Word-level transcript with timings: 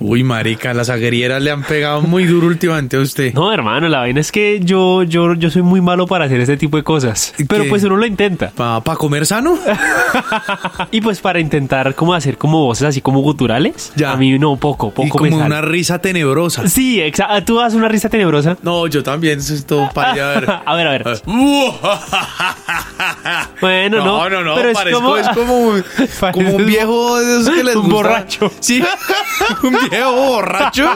Uy, 0.00 0.22
marica, 0.22 0.74
las 0.74 0.90
aguerieras 0.90 1.40
le 1.42 1.50
han 1.50 1.62
pegado 1.62 2.02
muy 2.02 2.24
duro 2.24 2.46
últimamente 2.48 2.96
a 2.96 3.00
usted. 3.00 3.32
No, 3.34 3.52
hermano, 3.52 3.88
la 3.88 4.00
vaina 4.00 4.20
es 4.20 4.30
que 4.32 4.60
yo, 4.62 5.02
yo, 5.02 5.34
yo 5.34 5.50
soy 5.50 5.62
muy 5.62 5.80
malo 5.80 6.06
para 6.06 6.26
hacer 6.26 6.40
ese 6.40 6.56
tipo 6.56 6.76
de 6.76 6.82
cosas. 6.82 7.32
Pero 7.48 7.64
¿Qué? 7.64 7.68
pues 7.70 7.84
uno 7.84 7.96
lo 7.96 8.06
intenta. 8.06 8.50
¿Para 8.50 8.80
comer 8.96 9.24
sano? 9.26 9.56
y 10.90 11.00
pues 11.00 11.20
para 11.20 11.40
intentar 11.40 11.94
como 11.94 12.14
hacer 12.14 12.36
como 12.38 12.64
voces 12.64 12.88
así 12.88 13.00
como 13.00 13.20
guturales. 13.20 13.92
Ya. 13.96 14.12
A 14.12 14.16
mí 14.16 14.38
no, 14.38 14.56
poco, 14.56 14.88
y 14.88 14.90
poco 15.08 15.18
como 15.18 15.24
me 15.24 15.30
sale. 15.30 15.44
una 15.46 15.60
risa 15.62 15.98
tenebrosa. 16.00 16.68
Sí, 16.68 17.00
exacto. 17.00 17.44
Tú 17.44 17.56
das 17.58 17.74
una 17.74 17.88
risa 17.88 18.08
tenebrosa. 18.08 18.56
No, 18.62 18.86
yo 18.86 19.02
también, 19.02 19.38
eso 19.38 19.54
es 19.54 19.64
todo 19.64 19.88
para 19.94 20.12
allá. 20.12 20.34
A 20.66 20.74
ver, 20.76 20.86
a 20.86 20.90
ver. 20.90 21.04
Bueno, 23.60 23.98
no. 24.04 24.04
No, 24.04 24.30
no, 24.30 24.42
no, 24.44 24.54
pero 24.54 24.70
es 24.70 24.76
parezco- 24.78 24.92
como- 24.94 25.16
es 25.16 25.28
como, 25.28 25.58
un- 25.58 25.84
como 26.32 26.50
un 26.56 26.66
viejo 26.66 27.03
de 27.18 27.40
esos 27.40 27.54
que 27.54 27.64
les 27.64 27.76
Un 27.76 27.82
gusta. 27.82 27.94
borracho. 27.96 28.52
Sí, 28.60 28.82
un 29.62 29.76
viejo 29.90 30.12
borracho. 30.12 30.90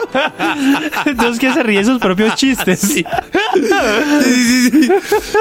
Entonces 1.05 1.39
que 1.39 1.53
se 1.53 1.63
ríe 1.63 1.79
de 1.79 1.85
sus 1.85 1.99
propios 1.99 2.35
chistes. 2.35 2.79
Sí. 2.79 3.05
Sí, 4.23 4.33
sí, 4.33 4.71
sí. 4.71 4.89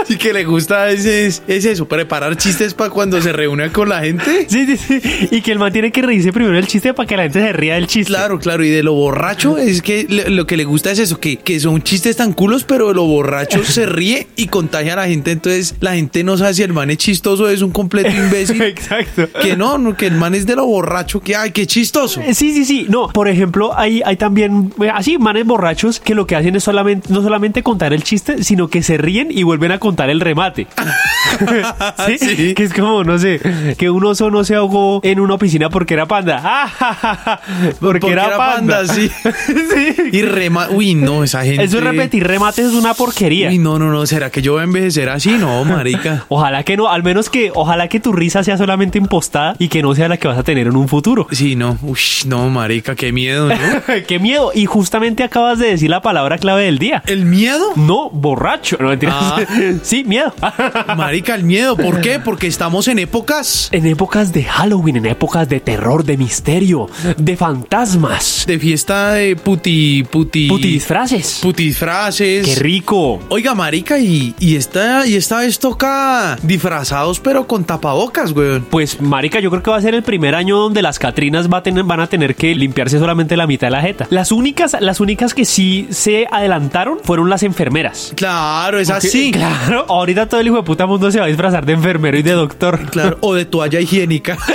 Y 0.08 0.16
que 0.16 0.32
le 0.32 0.44
gusta 0.44 0.88
ese, 0.90 1.26
es 1.26 1.42
eso, 1.48 1.86
preparar 1.88 2.36
chistes 2.36 2.74
para 2.74 2.90
cuando 2.90 3.20
se 3.20 3.32
reúne 3.32 3.70
con 3.70 3.88
la 3.88 4.00
gente. 4.00 4.46
Sí, 4.48 4.66
sí, 4.66 4.76
sí. 4.76 5.28
Y 5.30 5.40
que 5.40 5.52
el 5.52 5.58
man 5.58 5.72
tiene 5.72 5.90
que 5.92 6.02
reírse 6.02 6.32
primero 6.32 6.54
del 6.56 6.66
chiste 6.66 6.94
para 6.94 7.06
que 7.06 7.16
la 7.16 7.22
gente 7.24 7.40
se 7.40 7.52
ría 7.52 7.74
del 7.74 7.86
chiste. 7.86 8.12
Claro, 8.12 8.38
claro, 8.38 8.64
y 8.64 8.70
de 8.70 8.82
lo 8.82 8.92
borracho 8.94 9.58
es 9.58 9.82
que 9.82 10.06
le- 10.08 10.30
lo 10.30 10.46
que 10.46 10.56
le 10.56 10.64
gusta 10.64 10.90
es 10.90 10.98
eso, 10.98 11.18
que, 11.20 11.36
que 11.36 11.60
son 11.60 11.82
chistes 11.82 12.16
tan 12.16 12.32
culos, 12.32 12.64
pero 12.64 12.88
de 12.88 12.94
lo 12.94 13.04
borracho 13.04 13.62
se 13.64 13.86
ríe 13.86 14.26
y 14.36 14.46
contagia 14.48 14.94
a 14.94 14.96
la 14.96 15.06
gente, 15.06 15.30
entonces 15.30 15.74
la 15.80 15.94
gente 15.94 16.24
no 16.24 16.36
sabe 16.36 16.54
si 16.54 16.62
el 16.62 16.72
man 16.72 16.90
es 16.90 16.98
chistoso 16.98 17.44
o 17.44 17.48
es 17.48 17.62
un 17.62 17.70
completo 17.70 18.10
imbécil. 18.10 18.60
Exacto. 18.68 19.28
que 19.40 19.56
no, 19.56 19.78
no, 19.78 19.96
que 19.96 20.06
el 20.06 20.14
man 20.14 20.34
es 20.34 20.46
de 20.46 20.56
lo 20.58 20.66
borracho, 20.66 21.20
que 21.20 21.34
ay, 21.36 21.52
qué 21.52 21.66
chistoso. 21.66 22.20
Eh, 22.20 22.34
Sí, 22.34 22.52
sí, 22.52 22.64
sí. 22.64 22.86
No, 22.88 23.08
por 23.08 23.28
ejemplo, 23.28 23.76
hay, 23.76 24.02
hay 24.04 24.16
también 24.16 24.72
eh, 24.82 24.90
así 24.92 25.18
manes 25.18 25.44
borrachos 25.46 25.98
que 26.00 26.14
lo 26.14 26.26
que 26.26 26.36
hacen 26.36 26.54
es 26.56 26.64
solamente, 26.64 27.12
no 27.12 27.22
solamente 27.22 27.62
contar 27.62 27.92
el 27.92 28.02
chiste, 28.04 28.42
sino 28.44 28.68
que 28.68 28.82
se 28.82 28.96
ríen 28.98 29.28
y 29.30 29.42
vuelven 29.44 29.72
a 29.72 29.78
contar 29.78 30.10
el 30.10 30.20
remate. 30.20 30.66
¿Sí? 32.06 32.18
Sí. 32.18 32.54
Que 32.54 32.64
es 32.64 32.72
como, 32.74 33.04
no 33.04 33.18
sé, 33.18 33.40
que 33.76 33.90
un 33.90 34.04
oso 34.04 34.30
no 34.30 34.44
se 34.44 34.54
ahogó 34.54 35.00
en 35.02 35.20
una 35.20 35.38
piscina 35.38 35.70
porque 35.70 35.94
era 35.94 36.06
panda. 36.06 36.42
Ah, 36.80 37.40
porque, 37.80 38.00
Porque 38.00 38.10
era, 38.12 38.26
era 38.26 38.36
panda. 38.36 38.78
panda, 38.78 38.94
sí. 38.94 39.10
Sí. 39.46 40.02
Y 40.12 40.22
rema, 40.22 40.68
uy, 40.70 40.94
no, 40.94 41.24
esa 41.24 41.44
gente. 41.44 41.62
Eso 41.64 41.78
es 41.78 41.84
repetir 41.84 42.26
remates 42.26 42.66
es 42.66 42.74
una 42.74 42.94
porquería. 42.94 43.48
Uy, 43.48 43.58
no, 43.58 43.78
no, 43.78 43.90
no, 43.90 44.06
¿será 44.06 44.30
que 44.30 44.42
yo 44.42 44.52
voy 44.52 44.60
a 44.62 44.64
envejecer 44.64 45.08
así? 45.08 45.30
No, 45.32 45.64
marica. 45.64 46.24
Ojalá 46.28 46.62
que 46.64 46.76
no, 46.76 46.88
al 46.88 47.02
menos 47.02 47.30
que, 47.30 47.50
ojalá 47.54 47.88
que 47.88 48.00
tu 48.00 48.12
risa 48.12 48.42
sea 48.42 48.56
solamente 48.56 48.98
impostada 48.98 49.54
y 49.58 49.68
que 49.68 49.82
no 49.82 49.94
sea 49.94 50.08
la 50.08 50.16
que 50.16 50.28
vas 50.28 50.38
a 50.38 50.42
tener 50.48 50.66
en 50.66 50.76
un 50.76 50.88
futuro. 50.88 51.26
Sí, 51.30 51.56
no, 51.56 51.76
uy, 51.82 51.98
no, 52.24 52.48
marica, 52.48 52.94
qué 52.96 53.12
miedo, 53.12 53.48
¿no? 53.48 53.54
Qué 54.08 54.18
miedo. 54.18 54.50
Y 54.54 54.64
justamente 54.64 55.22
acabas 55.22 55.58
de 55.58 55.66
decir 55.66 55.90
la 55.90 56.00
palabra 56.00 56.38
clave 56.38 56.62
del 56.62 56.78
día. 56.78 57.02
¿El 57.04 57.26
miedo? 57.26 57.72
No, 57.76 58.08
borracho. 58.08 58.78
No, 58.80 58.88
mentiras. 58.88 59.14
Ah. 59.18 59.40
Sí, 59.82 60.04
miedo. 60.04 60.32
Marica, 60.96 61.34
el 61.34 61.44
miedo, 61.44 61.76
¿por 61.76 62.00
qué? 62.00 62.18
Porque 62.18 62.46
estamos 62.46 62.88
en 62.88 62.98
épocas 62.98 63.68
En 63.72 63.84
épocas 63.84 64.32
de 64.32 64.44
Halloween, 64.44 64.96
en 64.96 65.06
épocas 65.06 65.46
de 65.50 65.60
terror, 65.60 66.02
de 66.02 66.16
misterio, 66.16 66.88
de 67.18 67.36
fantasmas, 67.36 68.44
de 68.46 68.58
fiesta 68.58 69.12
de 69.12 69.36
puti, 69.36 70.04
puti... 70.04 70.48
puti 70.48 70.68
disfraces. 70.68 71.40
putisfrases. 71.42 72.46
Qué 72.46 72.54
rico. 72.54 73.20
Oiga, 73.28 73.54
marica, 73.54 73.98
y, 73.98 74.34
y, 74.38 74.56
esta, 74.56 75.06
y 75.06 75.16
esta 75.16 75.40
vez 75.40 75.58
toca 75.58 76.38
disfrazados, 76.42 77.20
pero 77.20 77.46
con 77.46 77.64
tapabocas, 77.64 78.32
weón. 78.32 78.66
Pues, 78.70 78.98
marica, 79.02 79.40
yo 79.40 79.50
creo 79.50 79.62
que 79.62 79.70
va 79.70 79.76
a 79.76 79.82
ser 79.82 79.94
el 79.94 80.02
primer 80.02 80.34
año 80.38 80.56
donde 80.58 80.80
las 80.82 80.98
Catrinas 80.98 81.48
va 81.52 81.58
a 81.58 81.62
tener- 81.62 81.84
van 81.84 82.00
a 82.00 82.06
tener 82.06 82.34
que 82.34 82.54
limpiarse 82.54 82.98
solamente 82.98 83.36
la 83.36 83.46
mitad 83.46 83.66
de 83.66 83.70
la 83.72 83.80
jeta. 83.82 84.06
Las 84.10 84.32
únicas, 84.32 84.76
las 84.80 85.00
únicas 85.00 85.34
que 85.34 85.44
sí 85.44 85.86
se 85.90 86.26
adelantaron 86.30 86.98
fueron 87.02 87.28
las 87.28 87.42
enfermeras. 87.42 88.12
Claro, 88.16 88.78
es 88.78 88.90
Porque, 88.90 89.06
así. 89.08 89.30
Claro. 89.32 89.84
Ahorita 89.88 90.26
todo 90.28 90.40
el 90.40 90.46
hijo 90.46 90.56
de 90.56 90.62
puta 90.62 90.86
mundo 90.86 91.10
se 91.10 91.18
va 91.18 91.26
a 91.26 91.28
disfrazar 91.28 91.66
de 91.66 91.72
enfermero 91.74 92.16
y 92.18 92.22
de 92.22 92.32
doctor. 92.32 92.78
Claro, 92.90 93.18
o 93.20 93.34
de 93.34 93.44
toalla 93.44 93.80
higiénica. 93.80 94.38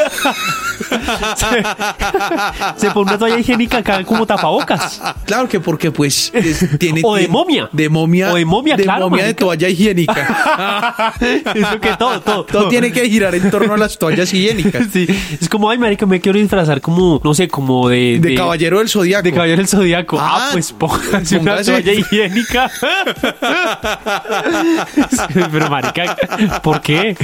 Se 2.77 2.89
pone 2.91 3.11
una 3.11 3.17
toalla 3.17 3.37
higiénica 3.39 3.77
acá 3.79 4.03
como 4.03 4.25
tapabocas. 4.25 5.01
Claro 5.25 5.47
que 5.47 5.59
porque 5.59 5.91
pues 5.91 6.31
es- 6.33 6.77
tiene 6.79 7.01
O 7.03 7.15
de 7.15 7.27
momia. 7.27 7.69
De 7.71 7.89
momia. 7.89 8.31
O 8.31 8.35
de 8.35 8.45
momia, 8.45 8.75
de 8.75 8.83
claro, 8.83 9.09
momia 9.09 9.25
de 9.25 9.33
toalla 9.33 9.69
higiénica. 9.69 11.13
Eso 11.53 11.79
que 11.79 11.95
todo, 11.97 12.21
todo. 12.21 12.43
Todo 12.45 12.67
tiene 12.69 12.91
que 12.91 13.07
girar 13.09 13.35
en 13.35 13.49
torno 13.49 13.73
a 13.73 13.77
las 13.77 13.97
toallas 13.97 14.33
higiénicas. 14.33 14.87
Sí, 14.91 15.07
es 15.39 15.49
como, 15.49 15.72
ay, 15.73 15.79
marica, 15.79 16.05
me 16.05 16.19
quiero 16.21 16.37
disfrazar 16.39 16.79
como, 16.81 17.19
no 17.23 17.33
sé, 17.33 17.47
como 17.47 17.89
de... 17.89 18.19
De 18.21 18.35
caballero 18.35 18.77
del 18.79 18.89
zodiaco. 18.89 19.23
De 19.23 19.31
caballero 19.33 19.57
del 19.57 19.67
zodiaco. 19.67 20.19
Ah, 20.19 20.31
Ah, 20.43 20.49
pues 20.53 20.71
póngase 20.73 21.37
una 21.37 21.61
toalla 21.63 21.93
higiénica. 21.93 22.69
Pero, 25.51 25.69
marica, 25.69 26.17
¿por 26.61 26.81
qué? 26.81 27.15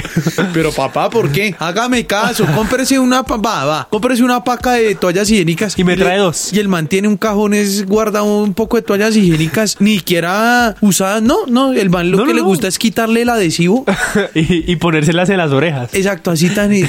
Pero 0.52 0.72
papá, 0.72 1.10
¿por 1.10 1.30
qué? 1.30 1.54
Hágame 1.58 2.06
caso, 2.06 2.46
cómprese 2.54 2.98
una 2.98 3.22
pa- 3.22 3.36
va, 3.36 3.64
va, 3.64 3.88
cómprese 3.90 4.22
una 4.22 4.42
paca 4.42 4.72
de 4.72 4.94
toallas 4.94 5.30
higiénicas 5.30 5.78
Y 5.78 5.84
me 5.84 5.96
trae 5.96 6.18
dos. 6.18 6.52
Y 6.52 6.58
el 6.58 6.68
man 6.68 6.86
tiene 6.86 7.08
un 7.08 7.16
cajón 7.16 7.54
es 7.54 7.86
guarda 7.86 8.22
un 8.22 8.54
poco 8.54 8.76
de 8.76 8.82
toallas 8.82 9.16
higiénicas, 9.16 9.76
ni 9.80 9.96
siquiera 9.98 10.74
usadas, 10.80 11.22
no, 11.22 11.46
no, 11.46 11.72
el 11.72 11.90
man 11.90 12.10
lo 12.10 12.18
No, 12.18 12.24
que 12.24 12.30
no, 12.30 12.34
le 12.36 12.40
no. 12.42 12.46
gusta 12.48 12.68
es 12.68 12.78
quitarle 12.78 13.22
el 13.22 13.28
adhesivo. 13.28 13.84
y, 14.34 14.70
y 14.70 14.76
ponérselas 14.76 15.28
en 15.30 15.38
las 15.38 15.50
orejas. 15.52 15.92
Exacto, 15.94 16.30
así 16.30 16.48
tan 16.50 16.72
y, 16.74 16.80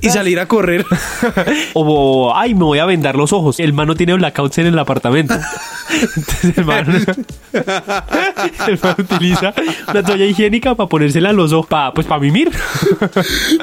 y 0.00 0.10
salir 0.10 0.38
a 0.40 0.46
correr. 0.46 0.84
O, 1.74 2.32
ay, 2.34 2.54
me 2.54 2.64
voy 2.64 2.78
a 2.78 2.84
vendar 2.84 3.16
los 3.16 3.32
ojos. 3.32 3.60
El 3.60 3.72
man 3.72 3.86
no 3.86 3.94
tiene 3.94 4.14
blackouts 4.14 4.58
en 4.58 4.66
el 4.66 4.78
apartamento. 4.78 5.34
Entonces 6.16 6.58
el 6.58 6.64
man, 6.64 6.86
el 7.52 8.78
man 8.82 8.94
utiliza 8.98 9.52
una 9.88 10.02
toalla 10.02 10.24
higiénica 10.24 10.74
para 10.74 10.88
ponérsela 10.88 11.30
a 11.30 11.32
los 11.32 11.52
ojos, 11.52 11.66
pa, 11.66 11.92
pues 11.92 12.06
para 12.06 12.20
mimir. 12.20 12.50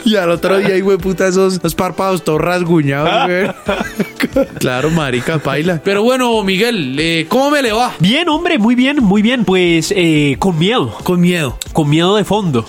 Y 0.03 0.15
al 0.15 0.31
otro 0.31 0.57
día, 0.57 0.79
güey, 0.81 0.97
puta, 0.97 1.27
esos, 1.27 1.55
esos 1.55 1.75
párpados 1.75 2.23
todos 2.23 2.41
rasguñados, 2.41 3.27
güey. 3.27 3.47
claro, 4.59 4.89
marica, 4.91 5.37
paila. 5.39 5.81
Pero 5.83 6.03
bueno, 6.03 6.43
Miguel, 6.43 6.97
eh, 6.99 7.25
¿cómo 7.29 7.51
me 7.51 7.61
le 7.61 7.71
va? 7.71 7.93
Bien, 7.99 8.27
hombre, 8.29 8.57
muy 8.57 8.75
bien, 8.75 9.03
muy 9.03 9.21
bien. 9.21 9.45
Pues 9.45 9.93
eh, 9.95 10.35
con 10.39 10.57
miedo. 10.57 10.93
Con 11.03 11.21
miedo. 11.21 11.57
Con 11.73 11.89
miedo 11.89 12.15
de 12.15 12.23
fondo. 12.23 12.65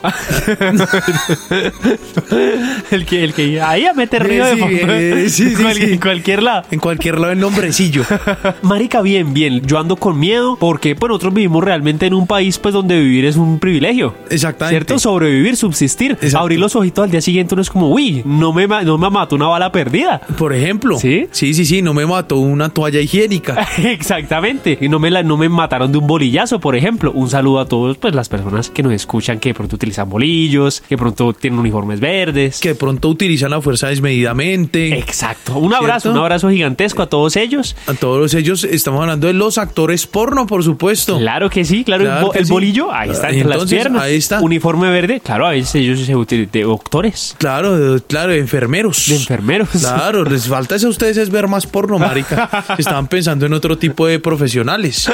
el 2.90 3.06
que, 3.06 3.24
el 3.24 3.34
que 3.34 3.60
ahí 3.60 3.86
a 3.86 3.94
meter 3.94 4.26
río 4.26 4.44
de 4.44 4.54
Sí, 4.54 4.60
fondo. 4.78 4.94
eh, 4.94 5.24
sí, 5.28 5.50
sí, 5.54 5.62
Cual- 5.62 5.74
sí. 5.74 5.82
En 5.84 5.98
cualquier 6.00 6.42
lado. 6.42 6.62
En 6.70 6.78
cualquier 6.80 7.18
lado 7.20 7.32
el 7.32 7.40
nombrecillo. 7.40 8.02
Marica, 8.62 9.00
bien, 9.02 9.32
bien. 9.34 9.62
Yo 9.62 9.78
ando 9.78 9.96
con 9.96 10.18
miedo 10.18 10.56
porque 10.58 10.94
pues, 10.96 11.08
nosotros 11.08 11.34
vivimos 11.34 11.62
realmente 11.64 12.06
en 12.06 12.14
un 12.14 12.26
país 12.26 12.58
pues 12.58 12.74
donde 12.74 12.98
vivir 13.00 13.24
es 13.24 13.36
un 13.36 13.58
privilegio. 13.58 14.14
Exactamente. 14.30 14.74
¿Cierto? 14.86 14.98
Sobrevivir, 14.98 15.56
subsistir. 15.56 16.12
Exacto. 16.12 16.38
Abrir 16.38 16.58
los 16.60 16.74
ojitos 16.76 17.04
al 17.04 17.10
día 17.10 17.20
siguiente 17.20 17.54
uno 17.54 17.62
es 17.62 17.70
como, 17.70 17.90
uy, 17.90 18.22
no 18.24 18.52
me, 18.52 18.66
ma- 18.66 18.82
no 18.82 18.98
me 18.98 19.10
mató 19.10 19.36
una 19.36 19.46
bala 19.46 19.70
perdida. 19.72 20.20
Por 20.36 20.52
ejemplo. 20.54 20.98
¿Sí? 20.98 21.26
Sí, 21.30 21.54
sí, 21.54 21.64
sí, 21.64 21.82
no 21.82 21.94
me 21.94 22.06
mató 22.06 22.36
una 22.36 22.68
toalla 22.68 23.00
higiénica. 23.00 23.66
Exactamente. 23.78 24.78
Y 24.80 24.88
no 24.88 24.98
me, 24.98 25.10
la, 25.10 25.22
no 25.22 25.36
me 25.36 25.48
mataron 25.48 25.92
de 25.92 25.98
un 25.98 26.06
bolillazo, 26.06 26.60
por 26.60 26.76
ejemplo. 26.76 27.12
Un 27.12 27.28
saludo 27.30 27.60
a 27.60 27.66
todos 27.66 27.98
pues, 27.98 28.14
las 28.14 28.28
personas 28.28 28.70
que 28.70 28.82
nos 28.82 28.92
escuchan 28.92 29.38
que 29.38 29.50
de 29.50 29.54
pronto 29.54 29.76
utilizan 29.76 30.08
bolillos, 30.08 30.80
que 30.80 30.94
de 30.94 30.98
pronto 30.98 31.32
tienen 31.32 31.58
uniformes 31.60 32.00
verdes. 32.00 32.60
Que 32.60 32.70
de 32.70 32.74
pronto 32.74 33.08
utilizan 33.08 33.50
la 33.50 33.60
fuerza 33.60 33.88
desmedidamente. 33.88 34.47
Exacto. 34.54 35.58
Un 35.58 35.74
abrazo, 35.74 36.00
¿Cierto? 36.02 36.18
un 36.18 36.24
abrazo 36.24 36.50
gigantesco 36.50 37.02
a 37.02 37.08
todos 37.08 37.36
ellos. 37.36 37.76
A 37.86 37.94
todos 37.94 38.34
ellos 38.34 38.64
estamos 38.64 39.00
hablando 39.00 39.26
de 39.26 39.32
los 39.32 39.58
actores 39.58 40.06
porno, 40.06 40.46
por 40.46 40.62
supuesto. 40.64 41.18
Claro 41.18 41.50
que 41.50 41.64
sí, 41.64 41.84
claro. 41.84 42.04
Claro 42.04 42.18
el, 42.20 42.24
bo- 42.26 42.30
que 42.32 42.38
el 42.40 42.46
sí. 42.46 42.52
bolillo, 42.52 42.92
ahí 42.92 43.10
está 43.10 43.28
entre 43.30 43.44
las 43.44 43.54
Entonces, 43.56 43.78
piernas. 43.80 44.02
ahí 44.02 44.16
está. 44.16 44.40
Uniforme 44.40 44.90
verde, 44.90 45.20
claro, 45.20 45.46
a 45.46 45.50
veces 45.50 45.74
ellos 45.76 46.00
se 46.00 46.14
utilizan 46.16 46.52
de 46.52 46.62
doctores, 46.62 47.34
Claro, 47.38 47.78
de- 47.78 48.00
claro, 48.02 48.32
de 48.32 48.38
enfermeros. 48.38 49.06
de 49.08 49.16
enfermeros. 49.16 49.68
Claro, 49.70 50.24
les 50.24 50.46
falta 50.46 50.74
eso 50.76 50.86
a 50.86 50.90
ustedes 50.90 51.16
es 51.16 51.30
ver 51.30 51.48
más 51.48 51.66
porno, 51.66 51.98
marica. 51.98 52.48
Estaban 52.78 53.06
pensando 53.08 53.46
en 53.46 53.52
otro 53.52 53.76
tipo 53.78 54.06
de 54.06 54.18
profesionales. 54.18 55.10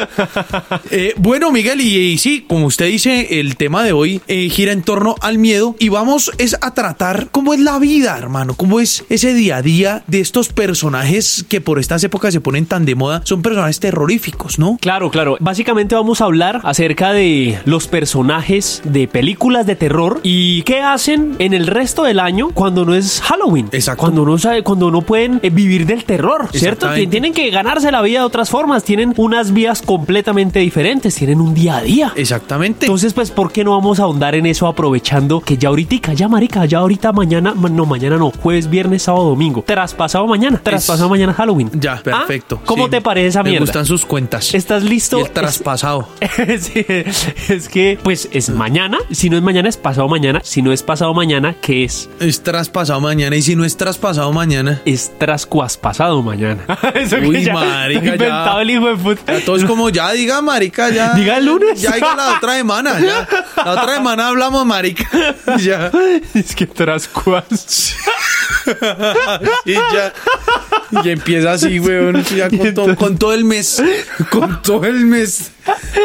Eh, 0.90 1.14
bueno, 1.16 1.50
Miguel, 1.50 1.80
y, 1.80 1.96
y 1.96 2.18
sí, 2.18 2.44
como 2.48 2.66
usted 2.66 2.86
dice, 2.86 3.40
el 3.40 3.56
tema 3.56 3.82
de 3.84 3.92
hoy 3.92 4.20
eh, 4.28 4.48
gira 4.50 4.72
en 4.72 4.82
torno 4.82 5.14
al 5.20 5.38
miedo 5.38 5.76
y 5.78 5.88
vamos 5.88 6.30
es 6.38 6.56
a 6.60 6.74
tratar 6.74 7.28
cómo 7.30 7.54
es 7.54 7.60
la 7.60 7.78
vida, 7.78 8.16
hermano, 8.18 8.54
cómo 8.54 8.80
es 8.80 9.04
ese 9.08 9.23
día 9.32 9.56
a 9.56 9.62
día 9.62 10.02
de 10.06 10.20
estos 10.20 10.48
personajes 10.50 11.44
que 11.48 11.60
por 11.60 11.78
estas 11.78 12.04
épocas 12.04 12.34
se 12.34 12.40
ponen 12.40 12.66
tan 12.66 12.84
de 12.84 12.94
moda. 12.94 13.22
Son 13.24 13.40
personajes 13.42 13.80
terroríficos, 13.80 14.58
¿no? 14.58 14.76
Claro, 14.80 15.10
claro. 15.10 15.36
Básicamente 15.40 15.94
vamos 15.94 16.20
a 16.20 16.24
hablar 16.24 16.60
acerca 16.64 17.12
de 17.12 17.58
los 17.64 17.86
personajes 17.88 18.82
de 18.84 19.08
películas 19.08 19.66
de 19.66 19.76
terror 19.76 20.20
y 20.22 20.62
qué 20.62 20.80
hacen 20.82 21.36
en 21.38 21.54
el 21.54 21.66
resto 21.66 22.02
del 22.02 22.20
año 22.20 22.50
cuando 22.52 22.84
no 22.84 22.94
es 22.94 23.20
Halloween. 23.22 23.68
Exacto. 23.72 24.00
Cuando 24.00 24.24
no 24.26 24.36
sabe, 24.36 24.62
cuando 24.62 24.90
no 24.90 25.00
pueden 25.02 25.40
eh, 25.42 25.48
vivir 25.50 25.86
del 25.86 25.94
el 25.94 26.02
terror, 26.04 26.48
¿cierto? 26.52 26.88
Tienen 27.08 27.32
que 27.32 27.48
ganarse 27.50 27.92
la 27.92 28.02
vida 28.02 28.18
de 28.18 28.24
otras 28.24 28.50
formas, 28.50 28.82
tienen 28.82 29.14
unas 29.16 29.52
vías 29.52 29.80
completamente 29.80 30.58
diferentes, 30.58 31.14
tienen 31.14 31.40
un 31.40 31.54
día 31.54 31.76
a 31.76 31.82
día. 31.82 32.12
Exactamente. 32.16 32.86
Entonces, 32.86 33.12
pues, 33.12 33.30
¿por 33.30 33.52
qué 33.52 33.62
no 33.62 33.70
vamos 33.70 34.00
a 34.00 34.02
ahondar 34.02 34.34
en 34.34 34.44
eso 34.46 34.66
aprovechando 34.66 35.40
que 35.40 35.56
ya 35.56 35.68
ahorita, 35.68 36.14
ya 36.14 36.26
marica, 36.26 36.64
ya 36.64 36.78
ahorita 36.78 37.12
mañana, 37.12 37.54
ma- 37.54 37.68
no, 37.68 37.86
mañana 37.86 38.16
no, 38.16 38.32
jueves, 38.32 38.68
viernes, 38.68 39.02
sábado, 39.04 39.13
domingo, 39.22 39.62
traspasado 39.66 40.26
mañana, 40.26 40.60
traspasado 40.62 41.08
mañana 41.08 41.32
Halloween. 41.34 41.70
ya, 41.74 41.94
¿Ah? 41.94 42.00
perfecto. 42.02 42.60
¿Cómo 42.64 42.84
Sí, 42.84 42.90
te 42.90 43.00
parece 43.00 43.28
esa 43.28 43.42
Me 43.42 43.50
mierda? 43.50 43.64
gustan 43.66 43.86
sus 43.86 44.04
cuentas. 44.04 44.54
¿Estás 44.54 44.82
listo? 44.82 45.18
Y 45.18 45.22
el 45.22 45.30
traspasado. 45.30 46.08
Es, 46.20 46.64
sí, 46.74 46.84
es 47.48 47.68
que, 47.68 47.98
pues, 48.02 48.28
es 48.32 48.50
mañana. 48.50 48.98
Si 49.10 49.30
no 49.30 49.36
es 49.36 49.42
mañana, 49.42 49.68
es 49.68 49.76
pasado 49.76 50.08
mañana. 50.08 50.40
Si 50.42 50.62
no 50.62 50.72
es 50.72 50.82
pasado 50.82 51.14
mañana, 51.14 51.54
¿qué 51.60 51.84
es? 51.84 52.08
Es 52.20 52.42
traspasado 52.42 53.00
mañana. 53.00 53.36
Y 53.36 53.42
si 53.42 53.54
no 53.56 53.64
es 53.64 53.76
traspasado 53.76 54.32
mañana. 54.32 54.80
Es 54.84 55.12
trascuaspasado 55.18 56.22
mañana. 56.22 56.64
Eso 56.94 57.16
que 57.20 57.26
Uy, 57.26 57.44
ya 57.44 57.54
marica, 57.54 58.04
inventado 58.04 58.56
ya. 58.56 58.62
el 58.62 58.70
hijo 58.70 58.86
de 58.88 58.96
puta. 58.96 59.38
Ya 59.38 59.44
todos 59.44 59.64
como, 59.64 59.88
ya 59.90 60.10
diga, 60.12 60.42
marica, 60.42 60.90
ya. 60.90 61.12
Diga 61.14 61.38
el 61.38 61.46
lunes. 61.46 61.80
Ya 61.80 61.92
diga 61.92 62.14
la 62.16 62.36
otra 62.36 62.54
semana, 62.56 63.00
ya. 63.00 63.28
La 63.56 63.72
otra 63.72 63.94
semana 63.96 64.28
hablamos, 64.28 64.64
marica. 64.66 65.08
Ya. 65.58 65.90
Es 66.34 66.54
que 66.54 66.66
trascuas. 66.66 67.94
Y 69.64 69.72
ya. 69.74 70.12
Y 71.02 71.10
empieza 71.10 71.52
así, 71.52 71.80
weón. 71.80 72.22
Ya 72.24 72.48
con, 72.50 72.74
todo, 72.74 72.96
con 72.96 73.18
todo 73.18 73.34
el 73.34 73.44
mes. 73.44 73.82
Con 74.30 74.62
todo 74.62 74.84
el 74.84 75.06
mes. 75.06 75.50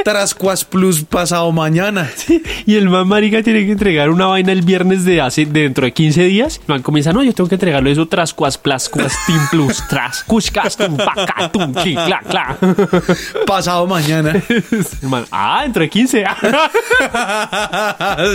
Trascuas 0.03 0.65
Plus 0.65 1.03
pasado 1.03 1.51
mañana. 1.51 2.09
Y 2.65 2.75
el 2.75 2.89
man 2.89 3.07
marica 3.07 3.41
tiene 3.41 3.65
que 3.65 3.71
entregar 3.71 4.09
una 4.09 4.27
vaina 4.27 4.51
el 4.51 4.61
viernes 4.61 5.03
de 5.03 5.21
hace 5.21 5.45
de 5.45 5.61
dentro 5.61 5.85
de 5.85 5.91
15 5.91 6.23
días. 6.23 6.57
El 6.57 6.67
man 6.67 6.81
comienza, 6.83 7.11
no, 7.13 7.23
yo 7.23 7.33
tengo 7.33 7.49
que 7.49 7.55
entregarlo 7.55 7.89
eso 7.89 8.07
tras 8.07 8.33
cuas 8.33 8.57
plas 8.57 8.89
cuas 8.89 9.13
tim 9.25 9.39
plus 9.49 9.87
tras 9.87 10.23
cuscas 10.23 10.77
tum 10.77 10.97
paca 10.97 11.51
tum 11.51 11.73
chi 11.75 11.95
cla 11.95 12.21
cla. 12.27 12.57
Pasado 13.47 13.87
mañana. 13.87 14.33
El 15.01 15.09
man, 15.09 15.25
ah, 15.31 15.61
dentro 15.63 15.81
de 15.81 15.89
15. 15.89 16.25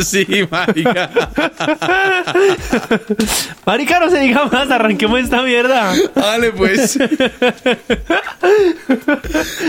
Sí, 0.04 0.26
marica. 0.50 1.10
marica, 3.64 4.00
no 4.00 4.10
se 4.10 4.18
diga 4.20 4.46
más, 4.46 4.70
arranquemos 4.70 5.20
esta 5.20 5.42
mierda. 5.42 5.94
Dale, 6.14 6.52
pues. 6.52 6.98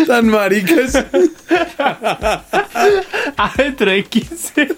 Tan 0.08 0.28
maricas. 0.28 1.06
Ah, 3.38 3.52
dentro 3.58 3.90
de 3.90 4.04
15. 4.04 4.76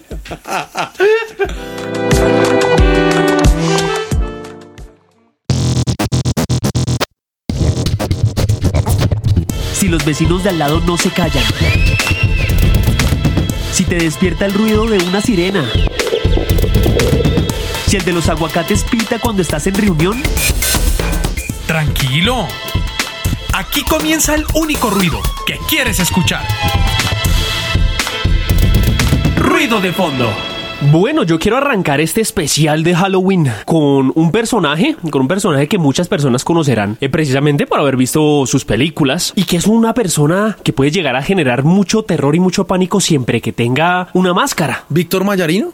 Si 9.74 9.88
los 9.88 10.04
vecinos 10.04 10.42
de 10.42 10.50
al 10.50 10.58
lado 10.58 10.80
no 10.80 10.96
se 10.96 11.10
callan. 11.10 11.44
Si 13.72 13.84
te 13.84 13.96
despierta 13.96 14.46
el 14.46 14.54
ruido 14.54 14.86
de 14.86 14.98
una 15.04 15.20
sirena. 15.20 15.64
Si 17.86 17.96
el 17.96 18.04
de 18.04 18.12
los 18.12 18.28
aguacates 18.28 18.84
pita 18.84 19.18
cuando 19.18 19.42
estás 19.42 19.66
en 19.66 19.74
reunión. 19.74 20.22
Tranquilo. 21.66 22.48
Aquí 23.58 23.82
comienza 23.82 24.36
el 24.36 24.46
único 24.54 24.88
ruido 24.88 25.20
que 25.44 25.58
quieres 25.68 25.98
escuchar. 25.98 26.46
Ruido 29.34 29.80
de 29.80 29.92
fondo. 29.92 30.32
Bueno, 30.80 31.24
yo 31.24 31.40
quiero 31.40 31.56
arrancar 31.56 32.00
este 32.00 32.20
especial 32.20 32.84
de 32.84 32.94
Halloween 32.94 33.48
con 33.64 34.12
un 34.14 34.30
personaje, 34.30 34.94
con 35.10 35.22
un 35.22 35.28
personaje 35.28 35.66
que 35.66 35.76
muchas 35.76 36.06
personas 36.06 36.44
conocerán, 36.44 36.96
eh, 37.00 37.08
precisamente 37.08 37.66
por 37.66 37.80
haber 37.80 37.96
visto 37.96 38.46
sus 38.46 38.64
películas, 38.64 39.32
y 39.34 39.42
que 39.42 39.56
es 39.56 39.66
una 39.66 39.92
persona 39.92 40.56
que 40.62 40.72
puede 40.72 40.92
llegar 40.92 41.16
a 41.16 41.22
generar 41.22 41.64
mucho 41.64 42.04
terror 42.04 42.36
y 42.36 42.40
mucho 42.40 42.68
pánico 42.68 43.00
siempre 43.00 43.40
que 43.40 43.52
tenga 43.52 44.06
una 44.12 44.32
máscara. 44.32 44.84
¿Víctor 44.88 45.24
Mayarino? 45.24 45.72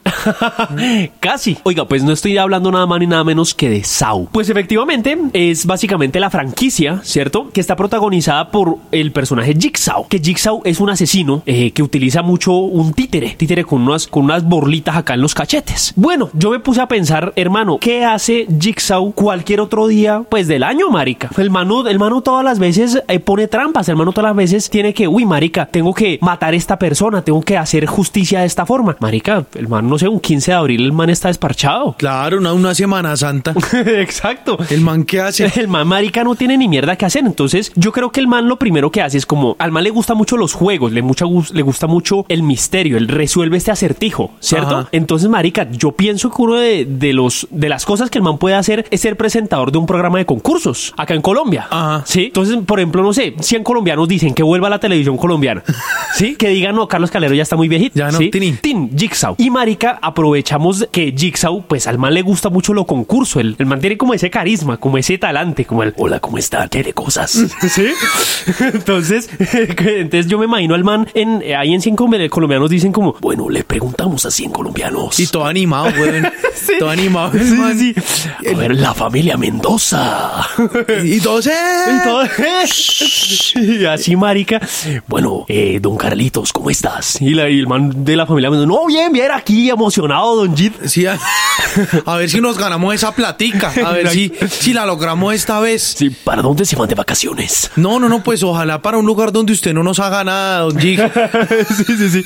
Casi. 1.20 1.58
Oiga, 1.64 1.86
pues 1.86 2.02
no 2.02 2.12
estoy 2.12 2.38
hablando 2.38 2.72
nada 2.72 2.86
más 2.86 2.98
ni 2.98 3.06
nada 3.06 3.24
menos 3.24 3.54
que 3.54 3.68
de 3.68 3.84
Saw. 3.84 4.30
Pues 4.32 4.48
efectivamente 4.48 5.18
es 5.34 5.66
básicamente 5.66 6.18
la 6.18 6.30
franquicia, 6.30 7.00
¿cierto? 7.04 7.50
Que 7.52 7.60
está 7.60 7.76
protagonizada 7.76 8.50
por 8.50 8.78
el 8.90 9.12
personaje 9.12 9.54
Jigsaw. 9.54 10.08
Que 10.08 10.18
Jigsaw 10.18 10.62
es 10.64 10.80
un 10.80 10.88
asesino 10.88 11.42
eh, 11.44 11.72
que 11.72 11.82
utiliza 11.82 12.22
mucho 12.22 12.54
un 12.54 12.94
títere. 12.94 13.34
Títere 13.36 13.64
con 13.64 13.82
unas, 13.82 14.06
con 14.06 14.24
unas 14.24 14.42
borlitas 14.44 14.93
acá 14.96 15.14
en 15.14 15.20
los 15.22 15.34
cachetes. 15.34 15.92
Bueno, 15.96 16.30
yo 16.32 16.50
me 16.50 16.58
puse 16.60 16.80
a 16.80 16.88
pensar, 16.88 17.32
hermano, 17.36 17.78
¿qué 17.80 18.04
hace 18.04 18.46
Jigsaw 18.60 19.12
cualquier 19.12 19.60
otro 19.60 19.86
día, 19.86 20.22
pues 20.28 20.48
del 20.48 20.62
año, 20.62 20.90
marica? 20.90 21.30
El 21.36 21.50
mano, 21.50 21.86
el 21.86 21.98
mano 21.98 22.20
todas 22.22 22.44
las 22.44 22.58
veces 22.58 23.02
eh, 23.08 23.18
pone 23.20 23.48
trampas. 23.48 23.88
El 23.88 23.96
mano 23.96 24.12
todas 24.12 24.28
las 24.30 24.36
veces 24.36 24.70
tiene 24.70 24.94
que, 24.94 25.08
uy, 25.08 25.24
marica, 25.26 25.66
tengo 25.66 25.92
que 25.94 26.18
matar 26.22 26.54
a 26.54 26.56
esta 26.56 26.78
persona, 26.78 27.22
tengo 27.22 27.42
que 27.42 27.56
hacer 27.56 27.86
justicia 27.86 28.40
de 28.40 28.46
esta 28.46 28.66
forma. 28.66 28.96
Marica, 29.00 29.44
el 29.54 29.68
man, 29.68 29.88
no 29.88 29.98
sé, 29.98 30.08
un 30.08 30.20
15 30.20 30.50
de 30.50 30.56
abril 30.56 30.84
el 30.84 30.92
man 30.92 31.10
está 31.10 31.28
desparchado. 31.28 31.94
Claro, 32.04 32.38
una, 32.38 32.52
una 32.52 32.74
Semana 32.74 33.16
Santa. 33.16 33.54
Exacto. 33.86 34.58
¿El 34.70 34.80
man 34.80 35.04
qué 35.04 35.20
hace? 35.20 35.44
El 35.60 35.68
man 35.68 35.86
marica 35.86 36.24
no 36.24 36.34
tiene 36.34 36.56
ni 36.58 36.68
mierda 36.68 36.96
que 36.96 37.06
hacer. 37.06 37.24
Entonces, 37.24 37.72
yo 37.76 37.92
creo 37.92 38.10
que 38.10 38.20
el 38.20 38.26
man 38.28 38.48
lo 38.48 38.56
primero 38.58 38.90
que 38.90 39.00
hace 39.02 39.18
es 39.18 39.26
como, 39.26 39.56
al 39.58 39.70
man 39.72 39.84
le 39.84 39.90
gusta 39.90 40.14
mucho 40.14 40.36
los 40.36 40.52
juegos, 40.52 40.92
le, 40.92 41.02
mucha, 41.02 41.24
gus- 41.24 41.50
le 41.52 41.62
gusta 41.62 41.86
mucho 41.86 42.24
el 42.28 42.42
misterio, 42.42 42.96
él 42.96 43.08
resuelve 43.08 43.56
este 43.56 43.70
acertijo, 43.70 44.32
¿cierto? 44.40 44.76
Ajá. 44.76 44.83
Entonces, 44.92 45.28
marica, 45.28 45.68
yo 45.70 45.92
pienso 45.92 46.30
que 46.30 46.42
uno 46.42 46.54
de, 46.56 46.84
de 46.84 47.12
los, 47.12 47.46
de 47.50 47.68
las 47.68 47.84
cosas 47.84 48.10
que 48.10 48.18
el 48.18 48.24
man 48.24 48.38
puede 48.38 48.54
hacer 48.56 48.86
es 48.90 49.00
ser 49.00 49.16
presentador 49.16 49.72
de 49.72 49.78
un 49.78 49.86
programa 49.86 50.18
de 50.18 50.26
concursos 50.26 50.94
acá 50.96 51.14
en 51.14 51.22
Colombia. 51.22 51.66
Ajá. 51.70 52.02
Sí. 52.06 52.24
Entonces, 52.26 52.58
por 52.66 52.80
ejemplo, 52.80 53.02
no 53.02 53.12
sé, 53.12 53.34
100 53.38 53.64
colombianos 53.64 54.08
dicen 54.08 54.34
que 54.34 54.42
vuelva 54.42 54.68
a 54.68 54.70
la 54.70 54.80
televisión 54.80 55.16
colombiana. 55.16 55.62
Sí. 56.14 56.36
Que 56.36 56.48
digan, 56.50 56.76
no, 56.76 56.86
Carlos 56.86 57.10
Calero 57.10 57.34
ya 57.34 57.42
está 57.42 57.56
muy 57.56 57.66
viejito. 57.66 57.98
Ya 57.98 58.12
no, 58.12 58.18
¿sí? 58.18 58.30
tinin. 58.30 58.56
Tin, 58.58 58.96
Jigsaw. 58.96 59.34
Y 59.36 59.50
marica, 59.50 59.98
aprovechamos 60.00 60.86
que 60.92 61.12
Jigsaw, 61.16 61.64
pues 61.66 61.88
al 61.88 61.98
man 61.98 62.14
le 62.14 62.22
gusta 62.22 62.50
mucho 62.50 62.72
lo 62.72 62.86
concurso. 62.86 63.40
El, 63.40 63.56
el 63.58 63.66
man 63.66 63.80
tiene 63.80 63.98
como 63.98 64.14
ese 64.14 64.30
carisma, 64.30 64.76
como 64.76 64.96
ese 64.96 65.18
talante, 65.18 65.64
como 65.64 65.82
el 65.82 65.92
hola, 65.96 66.20
¿cómo 66.20 66.38
está? 66.38 66.68
¿Qué 66.68 66.84
de 66.84 66.92
cosas? 66.92 67.30
¿Sí? 67.68 67.86
Entonces, 68.60 69.28
entonces 69.40 70.26
yo 70.28 70.38
me 70.38 70.44
imagino 70.44 70.74
al 70.74 70.84
man 70.84 71.08
en, 71.14 71.42
ahí 71.56 71.74
en 71.74 71.80
100 71.80 71.96
colombianos 71.96 72.70
dicen 72.70 72.92
como, 72.92 73.16
bueno, 73.20 73.48
le 73.48 73.64
preguntamos 73.64 74.24
a 74.26 74.30
100 74.30 74.50
colombianos. 74.50 74.73
Y 75.18 75.26
todo 75.28 75.46
animado. 75.46 75.88
Sí. 76.54 76.74
Todo 76.78 76.88
animado. 76.88 77.32
Sí, 77.32 77.44
man. 77.56 77.78
sí, 77.78 77.94
sí. 77.94 78.48
A 78.48 78.56
ver, 78.56 78.74
la 78.76 78.94
familia 78.94 79.36
Mendoza. 79.36 80.32
Y 81.04 81.20
todos, 81.20 81.46
¡eh! 81.46 81.52
Y 81.52 82.04
todo- 82.04 82.24
y 83.56 83.84
así, 83.86 84.16
marica. 84.16 84.60
Bueno, 85.06 85.44
eh, 85.48 85.78
don 85.82 85.96
Carlitos, 85.96 86.52
¿cómo 86.52 86.70
estás? 86.70 87.20
Y, 87.20 87.30
la- 87.30 87.50
y 87.50 87.58
el 87.58 87.66
man 87.66 88.04
de 88.04 88.16
la 88.16 88.24
familia 88.26 88.50
me 88.50 88.56
dice, 88.56 88.66
no, 88.66 88.86
bien, 88.86 89.12
bien, 89.12 89.30
aquí 89.32 89.68
emocionado, 89.68 90.36
don 90.36 90.56
Jit. 90.56 90.74
Sí, 90.86 91.04
a, 91.06 91.18
a 92.06 92.16
ver 92.16 92.30
si 92.30 92.40
nos 92.40 92.56
ganamos 92.56 92.94
esa 92.94 93.12
platica. 93.12 93.72
A 93.84 93.92
ver 93.92 94.08
si, 94.08 94.32
si 94.48 94.72
la 94.72 94.86
logramos 94.86 95.34
esta 95.34 95.60
vez. 95.60 95.82
Sí, 95.98 96.08
¿para 96.10 96.40
dónde 96.40 96.64
se 96.64 96.76
van 96.76 96.88
de 96.88 96.94
vacaciones? 96.94 97.70
No, 97.76 97.98
no, 98.00 98.08
no, 98.08 98.22
pues 98.22 98.42
ojalá 98.42 98.80
para 98.80 98.96
un 98.98 99.04
lugar 99.06 99.32
donde 99.32 99.52
usted 99.52 99.74
no 99.74 99.82
nos 99.82 99.98
haga 100.00 100.24
nada, 100.24 100.60
don 100.60 100.78
Jig. 100.78 101.00
sí, 101.76 101.84
sí, 101.84 102.08
sí. 102.22 102.24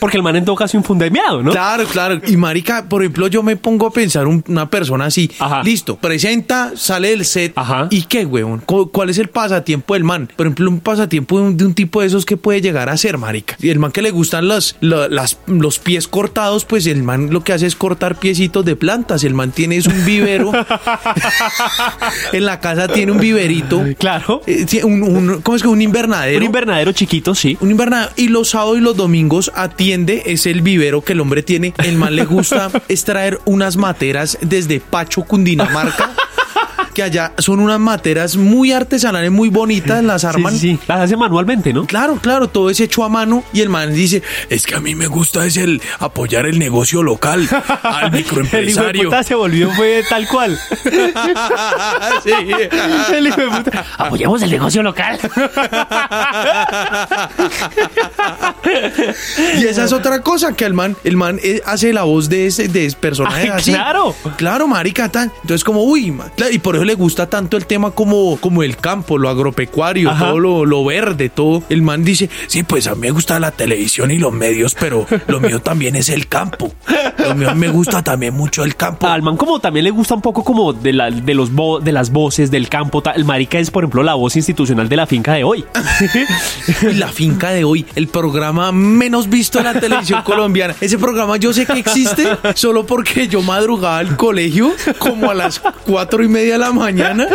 Porque 0.00 0.16
el 0.16 0.22
man 0.24 0.34
en 0.36 0.44
todo 0.44 0.56
caso 0.56 0.76
infunde 0.76 1.10
miedo, 1.10 1.42
¿no? 1.42 1.50
Claro, 1.52 1.85
claro. 1.92 2.20
Y 2.26 2.36
marica, 2.36 2.88
por 2.88 3.02
ejemplo, 3.02 3.26
yo 3.28 3.42
me 3.42 3.56
pongo 3.56 3.86
a 3.86 3.90
pensar 3.92 4.26
un- 4.26 4.44
una 4.48 4.68
persona 4.70 5.06
así. 5.06 5.30
Ajá. 5.38 5.62
Listo, 5.62 5.96
presenta, 5.96 6.72
sale 6.76 7.10
del 7.10 7.24
set. 7.24 7.52
Ajá. 7.56 7.88
¿Y 7.90 8.02
qué, 8.02 8.24
weón? 8.26 8.60
¿Cu- 8.60 8.90
¿Cuál 8.90 9.10
es 9.10 9.18
el 9.18 9.28
pasatiempo 9.28 9.94
del 9.94 10.04
man? 10.04 10.28
Por 10.36 10.46
ejemplo, 10.46 10.68
un 10.70 10.80
pasatiempo 10.80 11.38
de 11.38 11.44
un, 11.46 11.56
de 11.56 11.64
un 11.66 11.74
tipo 11.74 12.00
de 12.00 12.06
esos 12.08 12.24
que 12.26 12.36
puede 12.36 12.60
llegar 12.60 12.88
a 12.88 12.96
ser, 12.96 13.18
marica. 13.18 13.56
Y 13.60 13.70
el 13.70 13.78
man 13.78 13.92
que 13.92 14.02
le 14.02 14.10
gustan 14.10 14.48
las, 14.48 14.76
los 14.80 15.78
pies 15.78 16.08
cortados, 16.08 16.64
pues 16.64 16.86
el 16.86 17.02
man 17.02 17.28
lo 17.30 17.42
que 17.44 17.52
hace 17.52 17.66
es 17.66 17.76
cortar 17.76 18.16
piecitos 18.18 18.64
de 18.64 18.76
plantas. 18.76 19.24
El 19.24 19.34
man 19.34 19.50
tiene 19.52 19.76
es 19.76 19.86
un 19.86 20.04
vivero. 20.04 20.52
en 22.32 22.44
la 22.44 22.60
casa 22.60 22.88
tiene 22.88 23.12
un 23.12 23.18
viverito. 23.18 23.82
Claro. 23.98 24.42
Eh, 24.46 24.66
un- 24.84 25.40
¿Cómo 25.42 25.56
es 25.56 25.62
que? 25.62 25.68
Un 25.68 25.82
invernadero. 25.82 26.38
Un 26.38 26.44
invernadero 26.44 26.92
chiquito, 26.92 27.34
sí. 27.34 27.56
Un 27.60 27.70
invernadero. 27.70 28.10
Y 28.16 28.28
los 28.28 28.50
sábados 28.50 28.78
y 28.78 28.80
los 28.80 28.96
domingos 28.96 29.50
atiende, 29.54 30.22
es 30.26 30.46
el 30.46 30.62
vivero 30.62 31.02
que 31.02 31.12
el 31.12 31.20
hombre 31.20 31.42
tiene. 31.42 31.72
El 31.84 31.96
man 31.96 32.16
le 32.16 32.24
gusta 32.24 32.70
extraer 32.88 33.38
unas 33.44 33.76
materas 33.76 34.38
desde 34.40 34.80
Pacho, 34.80 35.22
Cundinamarca. 35.22 36.10
Que 36.96 37.02
allá 37.02 37.32
son 37.36 37.60
unas 37.60 37.78
materas 37.78 38.36
muy 38.38 38.72
artesanales, 38.72 39.30
muy 39.30 39.50
bonitas, 39.50 40.02
las 40.02 40.24
arman. 40.24 40.54
sí, 40.54 40.58
sí. 40.58 40.78
Las 40.88 41.00
hace 41.00 41.14
manualmente, 41.14 41.74
¿no? 41.74 41.84
Claro, 41.86 42.16
claro, 42.22 42.48
todo 42.48 42.70
es 42.70 42.80
hecho 42.80 43.04
a 43.04 43.10
mano 43.10 43.44
y 43.52 43.60
el 43.60 43.68
man 43.68 43.92
dice, 43.92 44.22
es 44.48 44.64
que 44.64 44.76
a 44.76 44.80
mí 44.80 44.94
me 44.94 45.06
gusta 45.06 45.44
es 45.44 45.58
el 45.58 45.82
apoyar 45.98 46.46
el 46.46 46.58
negocio 46.58 47.02
local 47.02 47.46
al 47.82 48.14
El 48.14 48.20
hijo 48.20 48.36
de 48.36 48.42
microempresario. 48.44 49.04
puta 49.04 49.22
se 49.24 49.34
volvió 49.34 49.70
fue 49.72 50.04
tal 50.08 50.26
cual. 50.26 50.58
Sí. 52.24 52.32
El 53.14 53.26
hijo 53.26 53.40
de 53.42 53.48
puta. 53.48 53.84
Apoyamos 53.98 54.40
el 54.40 54.50
negocio 54.50 54.82
local. 54.82 55.18
Y 59.58 59.64
esa 59.64 59.84
es 59.84 59.92
otra 59.92 60.22
cosa 60.22 60.54
que 60.54 60.64
el 60.64 60.74
man, 60.74 60.96
el 61.04 61.16
man 61.16 61.38
eh, 61.42 61.60
hace 61.66 61.92
la 61.92 62.02
voz 62.04 62.28
de 62.28 62.46
ese, 62.46 62.68
de 62.68 62.86
ese 62.86 62.96
personaje 62.96 63.42
Ay, 63.42 63.48
así. 63.48 63.72
claro. 63.72 64.14
Claro, 64.36 64.66
marica, 64.66 65.08
tan. 65.08 65.30
Entonces, 65.42 65.62
como, 65.62 65.82
uy, 65.84 66.12
y 66.50 66.58
por 66.58 66.74
eso 66.76 66.84
le 66.86 66.94
gusta 66.94 67.28
tanto 67.28 67.56
el 67.56 67.66
tema 67.66 67.90
como, 67.90 68.36
como 68.38 68.62
el 68.62 68.76
campo, 68.78 69.18
lo 69.18 69.28
agropecuario, 69.28 70.10
Ajá. 70.10 70.26
todo 70.28 70.38
lo, 70.40 70.64
lo 70.64 70.84
verde, 70.84 71.28
todo. 71.28 71.62
El 71.68 71.82
man 71.82 72.04
dice, 72.04 72.30
sí, 72.46 72.62
pues 72.62 72.86
a 72.86 72.94
mí 72.94 73.02
me 73.02 73.10
gusta 73.10 73.38
la 73.38 73.50
televisión 73.50 74.10
y 74.10 74.18
los 74.18 74.32
medios, 74.32 74.74
pero 74.78 75.06
lo 75.26 75.40
mío 75.40 75.60
también 75.60 75.96
es 75.96 76.08
el 76.08 76.28
campo. 76.28 76.72
Lo 77.18 77.34
mío 77.34 77.54
me 77.54 77.68
gusta 77.68 78.02
también 78.02 78.34
mucho 78.34 78.64
el 78.64 78.76
campo. 78.76 79.06
Al 79.06 79.22
man 79.22 79.36
como 79.36 79.58
también 79.60 79.84
le 79.84 79.90
gusta 79.90 80.14
un 80.14 80.22
poco 80.22 80.42
como 80.44 80.72
de, 80.72 80.92
la, 80.92 81.10
de, 81.10 81.34
los 81.34 81.52
vo- 81.52 81.80
de 81.80 81.92
las 81.92 82.10
voces 82.10 82.50
del 82.50 82.68
campo. 82.68 83.02
El 83.14 83.24
marica 83.24 83.58
es, 83.58 83.70
por 83.70 83.84
ejemplo, 83.84 84.02
la 84.02 84.14
voz 84.14 84.36
institucional 84.36 84.88
de 84.88 84.96
la 84.96 85.06
finca 85.06 85.34
de 85.34 85.44
hoy. 85.44 85.64
La 86.94 87.08
finca 87.08 87.50
de 87.50 87.64
hoy, 87.64 87.86
el 87.94 88.08
programa 88.08 88.72
menos 88.72 89.28
visto 89.28 89.58
en 89.58 89.64
la 89.64 89.74
televisión 89.80 90.22
colombiana. 90.22 90.74
Ese 90.80 90.98
programa 90.98 91.36
yo 91.36 91.52
sé 91.52 91.66
que 91.66 91.78
existe 91.78 92.26
solo 92.54 92.86
porque 92.86 93.28
yo 93.28 93.42
madrugaba 93.42 93.98
al 93.98 94.16
colegio 94.16 94.72
como 94.98 95.30
a 95.30 95.34
las 95.34 95.60
cuatro 95.84 96.22
y 96.22 96.28
media 96.28 96.54
de 96.54 96.58
la 96.58 96.72
mañana 96.76 97.26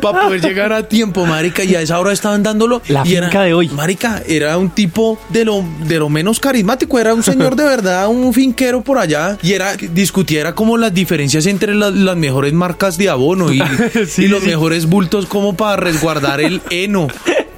para 0.00 0.22
poder 0.24 0.40
llegar 0.40 0.72
a 0.72 0.82
tiempo, 0.82 1.24
marica. 1.26 1.62
Y 1.64 1.74
a 1.74 1.80
esa 1.82 1.98
hora 1.98 2.12
estaban 2.12 2.42
dándolo. 2.42 2.82
La 2.88 3.02
y 3.06 3.14
era- 3.14 3.26
finca 3.28 3.42
de 3.42 3.54
hoy. 3.54 3.68
Marica, 3.68 4.22
era 4.26 4.56
un 4.58 4.70
tipo 4.70 5.18
de 5.28 5.44
lo, 5.44 5.64
de 5.86 5.98
lo 5.98 6.08
menos 6.08 6.40
carismático. 6.40 6.98
Era 6.98 7.14
un 7.14 7.22
señor 7.22 7.56
de 7.56 7.64
verdad, 7.64 8.08
un 8.08 8.32
finquero 8.34 8.82
por 8.82 8.98
allá. 8.98 9.38
Y 9.42 9.52
era, 9.52 9.76
discutía 9.76 10.40
era 10.40 10.54
como 10.54 10.76
las 10.76 10.92
diferencias 10.94 11.46
entre 11.46 11.74
las, 11.74 11.92
las 11.94 12.16
mejores 12.16 12.52
marcas 12.52 12.96
de 12.98 13.08
abono 13.08 13.52
y, 13.52 13.62
Sí, 14.08 14.24
y 14.24 14.28
los 14.28 14.40
sí. 14.42 14.46
mejores 14.48 14.86
bultos 14.86 15.26
como 15.26 15.54
para 15.56 15.76
resguardar 15.76 16.40
el 16.40 16.60
heno, 16.70 17.08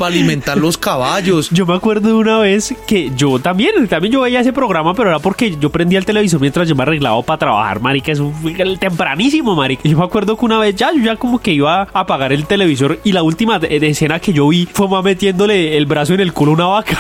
para 0.03 0.17
alimentar 0.17 0.59
los 0.59 0.77
caballos. 0.77 1.49
Yo 1.51 1.65
me 1.65 1.75
acuerdo 1.75 2.09
de 2.09 2.15
una 2.15 2.41
vez 2.41 2.75
que 2.89 3.13
yo 3.15 3.39
también, 3.39 3.87
también 3.87 4.13
yo 4.13 4.23
veía 4.23 4.41
ese 4.41 4.53
programa, 4.53 4.95
pero 4.95 5.11
era 5.11 5.21
porque 5.21 5.57
yo 5.61 5.71
prendía 5.71 6.01
el 6.01 6.05
televisor 6.05 6.41
mientras 6.41 6.69
yo 6.69 6.75
me 6.75 6.83
arreglaba 6.83 7.23
para 7.23 7.39
trabajar, 7.39 7.79
marica, 7.79 8.11
es 8.11 8.19
un 8.19 8.35
tempranísimo, 8.81 9.55
marica. 9.55 9.89
Yo 9.89 9.97
me 9.97 10.03
acuerdo 10.05 10.37
que 10.37 10.45
una 10.45 10.59
vez 10.59 10.75
ya, 10.75 10.91
yo 10.93 10.99
ya 11.05 11.15
como 11.15 11.39
que 11.39 11.53
iba 11.53 11.83
a 11.83 12.01
apagar 12.01 12.33
el 12.33 12.47
televisor 12.47 12.99
y 13.05 13.13
la 13.13 13.23
última 13.23 13.59
escena 13.59 14.19
que 14.19 14.33
yo 14.33 14.49
vi 14.49 14.69
fue 14.73 14.89
más 14.89 15.05
metiéndole 15.05 15.77
el 15.77 15.87
brazo 15.87 16.15
en 16.15 16.21
el 16.21 16.33
culo 16.33 16.51
a 16.51 16.55
una 16.57 16.67
vaca. 16.67 16.99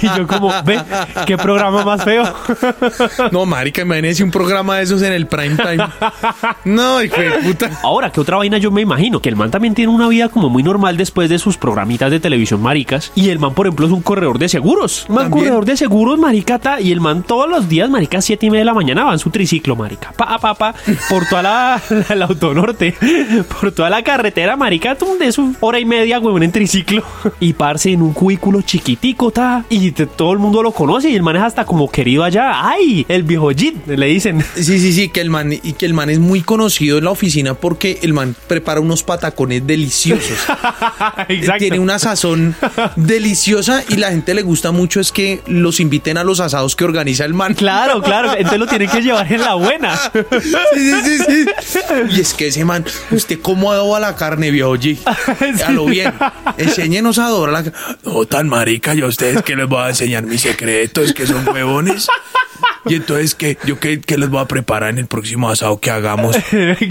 y 0.00 0.06
yo 0.16 0.26
como, 0.26 0.50
ve, 0.64 0.80
qué 1.26 1.36
programa 1.36 1.84
más 1.84 2.02
feo. 2.02 2.24
No, 3.32 3.44
marica, 3.44 3.82
imagínese 3.82 4.24
un 4.24 4.30
programa 4.30 4.78
de 4.78 4.84
esos 4.84 5.02
en 5.02 5.12
el 5.12 5.26
prime 5.26 5.56
time. 5.56 5.86
No, 6.64 7.02
hijo 7.02 7.20
de 7.20 7.30
puta. 7.32 7.70
Ahora, 7.82 8.10
¿qué 8.10 8.20
otra 8.20 8.38
vaina 8.38 8.56
yo 8.56 8.70
me 8.70 8.80
imagino? 8.80 9.20
Que 9.20 9.28
el 9.28 9.36
man 9.36 9.50
también 9.50 9.74
tiene 9.74 9.92
una 9.92 10.08
vida 10.08 10.30
como 10.30 10.48
muy 10.48 10.62
normal 10.70 10.96
después 10.96 11.28
de 11.28 11.38
sus 11.40 11.56
programitas 11.56 12.10
de 12.12 12.20
televisión 12.20 12.62
maricas. 12.62 13.10
Y 13.16 13.30
el 13.30 13.38
man, 13.40 13.54
por 13.54 13.66
ejemplo, 13.66 13.86
es 13.86 13.92
un 13.92 14.02
corredor 14.02 14.38
de 14.38 14.48
seguros. 14.48 15.06
Un 15.08 15.16
man 15.16 15.24
También. 15.24 15.44
corredor 15.46 15.64
de 15.64 15.76
seguros, 15.76 16.18
maricata. 16.18 16.80
Y 16.80 16.92
el 16.92 17.00
man 17.00 17.24
todos 17.24 17.48
los 17.50 17.68
días, 17.68 17.90
marica, 17.90 18.20
7 18.22 18.46
y 18.46 18.50
media 18.50 18.60
de 18.60 18.64
la 18.66 18.74
mañana 18.74 19.04
va 19.04 19.12
en 19.12 19.18
su 19.18 19.30
triciclo, 19.30 19.74
marica. 19.74 20.12
Pa, 20.12 20.38
pa, 20.38 20.54
pa, 20.54 20.74
por 21.08 21.26
toda 21.26 21.42
la, 21.42 21.82
la, 22.08 22.14
la 22.14 22.24
autonorte. 22.26 22.94
Por 23.60 23.72
toda 23.72 23.90
la 23.90 24.02
carretera, 24.04 24.56
marica. 24.56 24.96
De 25.18 25.32
su 25.32 25.54
hora 25.60 25.80
y 25.80 25.84
media, 25.84 26.18
güey, 26.18 26.44
en 26.44 26.52
triciclo. 26.52 27.02
Y 27.40 27.52
parce 27.54 27.90
en 27.92 28.02
un 28.02 28.12
cubículo 28.12 28.62
chiquitico, 28.62 29.30
ta. 29.30 29.64
Y 29.68 29.90
te- 29.92 30.06
todo 30.06 30.32
el 30.32 30.38
mundo 30.38 30.62
lo 30.62 30.70
conoce. 30.72 31.10
Y 31.10 31.16
el 31.16 31.22
man 31.22 31.36
es 31.36 31.42
hasta 31.42 31.64
como 31.64 31.90
querido 31.90 32.22
allá. 32.22 32.68
¡Ay! 32.70 33.04
El 33.08 33.22
viejo 33.24 33.50
Jit, 33.50 33.86
le 33.86 34.06
dicen. 34.06 34.44
Sí, 34.54 34.78
sí, 34.78 34.92
sí, 34.92 35.08
que 35.08 35.20
el 35.20 35.30
man, 35.30 35.52
y 35.52 35.72
que 35.72 35.86
el 35.86 35.94
man 35.94 36.10
es 36.10 36.18
muy 36.20 36.42
conocido 36.42 36.98
en 36.98 37.04
la 37.04 37.10
oficina 37.10 37.54
porque 37.54 37.98
el 38.02 38.12
man 38.12 38.34
prepara 38.46 38.80
unos 38.80 39.02
patacones 39.02 39.66
deliciosos. 39.66 40.38
Exacto. 41.28 41.58
Tiene 41.58 41.78
una 41.78 41.98
sazón 41.98 42.54
deliciosa 42.96 43.82
y 43.88 43.96
la 43.96 44.10
gente 44.10 44.34
le 44.34 44.42
gusta 44.42 44.72
mucho 44.72 45.00
es 45.00 45.12
que 45.12 45.42
los 45.46 45.80
inviten 45.80 46.18
a 46.18 46.24
los 46.24 46.40
asados 46.40 46.76
que 46.76 46.84
organiza 46.84 47.24
el 47.24 47.34
man. 47.34 47.54
Claro, 47.54 48.02
claro. 48.02 48.32
Entonces 48.32 48.58
lo 48.58 48.66
tienen 48.66 48.88
que 48.90 49.00
llevar 49.00 49.30
en 49.32 49.40
la 49.40 49.54
buena. 49.54 49.96
Sí, 50.40 50.50
sí, 50.74 51.02
sí, 51.04 51.18
sí. 51.26 51.46
Y 52.10 52.20
es 52.20 52.34
que 52.34 52.48
ese 52.48 52.64
man, 52.64 52.84
usted 53.10 53.38
cómo 53.40 53.72
adoba 53.72 54.00
la 54.00 54.16
carne, 54.16 54.50
viejo 54.50 54.76
G. 54.76 54.98
A 55.66 55.72
lo 55.72 55.86
bien. 55.86 56.12
Enséñenos 56.56 57.18
a 57.18 57.26
adobar 57.26 57.50
la 57.50 57.64
carne. 57.64 57.78
No, 58.04 58.24
tan 58.24 58.48
marica, 58.48 58.94
yo 58.94 59.06
a 59.06 59.08
ustedes 59.08 59.42
que 59.42 59.56
les 59.56 59.68
voy 59.68 59.82
a 59.82 59.88
enseñar 59.88 60.24
mis 60.24 60.40
secretos, 60.40 61.12
que 61.12 61.26
son 61.26 61.46
huevones. 61.48 62.08
Y 62.86 62.94
entonces, 62.94 63.34
¿qué? 63.34 63.58
¿Yo 63.66 63.78
qué, 63.78 64.00
qué 64.00 64.16
les 64.16 64.28
voy 64.30 64.40
a 64.40 64.46
preparar 64.46 64.90
en 64.90 64.98
el 64.98 65.06
próximo 65.06 65.50
asado 65.50 65.78
que 65.80 65.90
hagamos? 65.90 66.36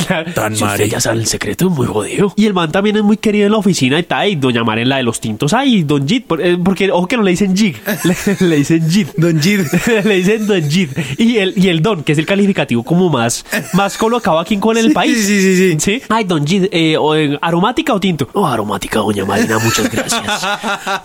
Claro. 0.08 0.32
Tan 0.34 0.56
si 0.56 0.64
usted 0.64 0.78
marica. 0.78 0.98
ya 0.98 1.02
sabe 1.02 1.20
el 1.20 1.28
secreto, 1.28 1.68
es 1.68 1.72
muy 1.72 1.88
jodido. 1.88 2.34
Y 2.36 2.46
el 2.46 2.54
man 2.54 2.72
también 2.72 2.96
es 2.98 3.04
muy 3.04 3.18
querido 3.18 3.46
en 3.46 3.52
la 3.52 3.58
oficina 3.58 3.98
y 3.98 4.02
está 4.02 4.20
ahí, 4.20 4.36
doña 4.36 4.64
Maren, 4.64 4.88
la 4.90 4.98
de 4.98 5.04
los 5.04 5.20
tintos. 5.20 5.54
Ay, 5.54 5.84
don 5.84 6.08
Jit, 6.08 6.26
eh, 6.40 6.58
porque 6.64 6.92
ojo 6.92 7.08
que 7.08 7.18
no 7.18 7.24
le 7.24 7.32
dicen 7.32 7.56
Jig, 7.56 7.76
le, 8.40 8.48
le 8.48 8.56
dicen 8.58 8.90
Jit. 8.90 9.10
Don 9.18 9.40
G. 9.42 10.04
le 10.06 10.16
dicen 10.16 10.48
Don 10.48 10.70
Jit. 10.70 10.92
Y 11.18 11.38
el, 11.38 11.54
y 11.56 11.68
el 11.70 11.82
Don, 11.82 12.04
que 12.04 12.12
es 12.14 12.18
el 12.18 12.26
calificativo 12.26 12.84
como 12.84 13.10
más, 13.10 13.46
más 13.74 13.98
colocado 13.98 14.40
aquí 14.40 14.58
con 14.58 14.78
el 14.78 14.88
Sí, 14.90 14.94
país. 14.94 15.26
sí, 15.26 15.56
sí, 15.56 15.78
sí. 15.80 16.02
Ay, 16.10 16.24
Don 16.26 16.46
Jit, 16.46 16.68
eh, 16.72 16.98
o, 16.98 17.16
eh, 17.16 17.38
¿aromática 17.42 17.94
o 17.94 18.00
tinto? 18.00 18.30
No, 18.34 18.48
aromática, 18.48 19.00
doña 19.00 19.26
Marina, 19.26 19.58
muchas 19.60 19.92
gracias. 19.92 20.24